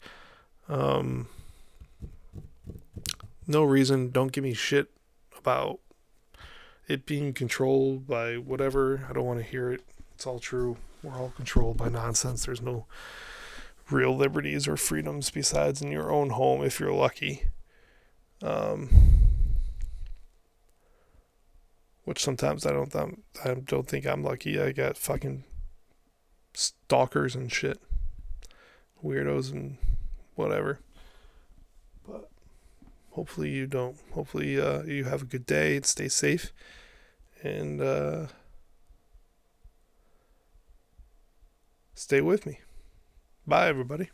[0.69, 1.27] Um,
[3.47, 4.11] no reason.
[4.11, 4.91] Don't give me shit
[5.38, 5.79] about
[6.88, 9.07] it being controlled by whatever.
[9.09, 9.81] I don't want to hear it.
[10.13, 10.77] It's all true.
[11.01, 12.45] We're all controlled by nonsense.
[12.45, 12.85] There's no
[13.89, 17.43] real liberties or freedoms besides in your own home if you're lucky.
[18.41, 18.89] Um,
[22.03, 24.59] which sometimes I don't th- I don't think I'm lucky.
[24.61, 25.43] I got fucking
[26.53, 27.81] stalkers and shit,
[29.03, 29.77] weirdos and
[30.35, 30.79] whatever
[32.07, 32.29] But
[33.11, 33.97] hopefully you don't.
[34.13, 36.53] Hopefully uh, you have a good day and stay safe.
[37.43, 38.27] And uh,
[41.93, 42.59] stay with me.
[43.47, 44.09] Bye, everybody.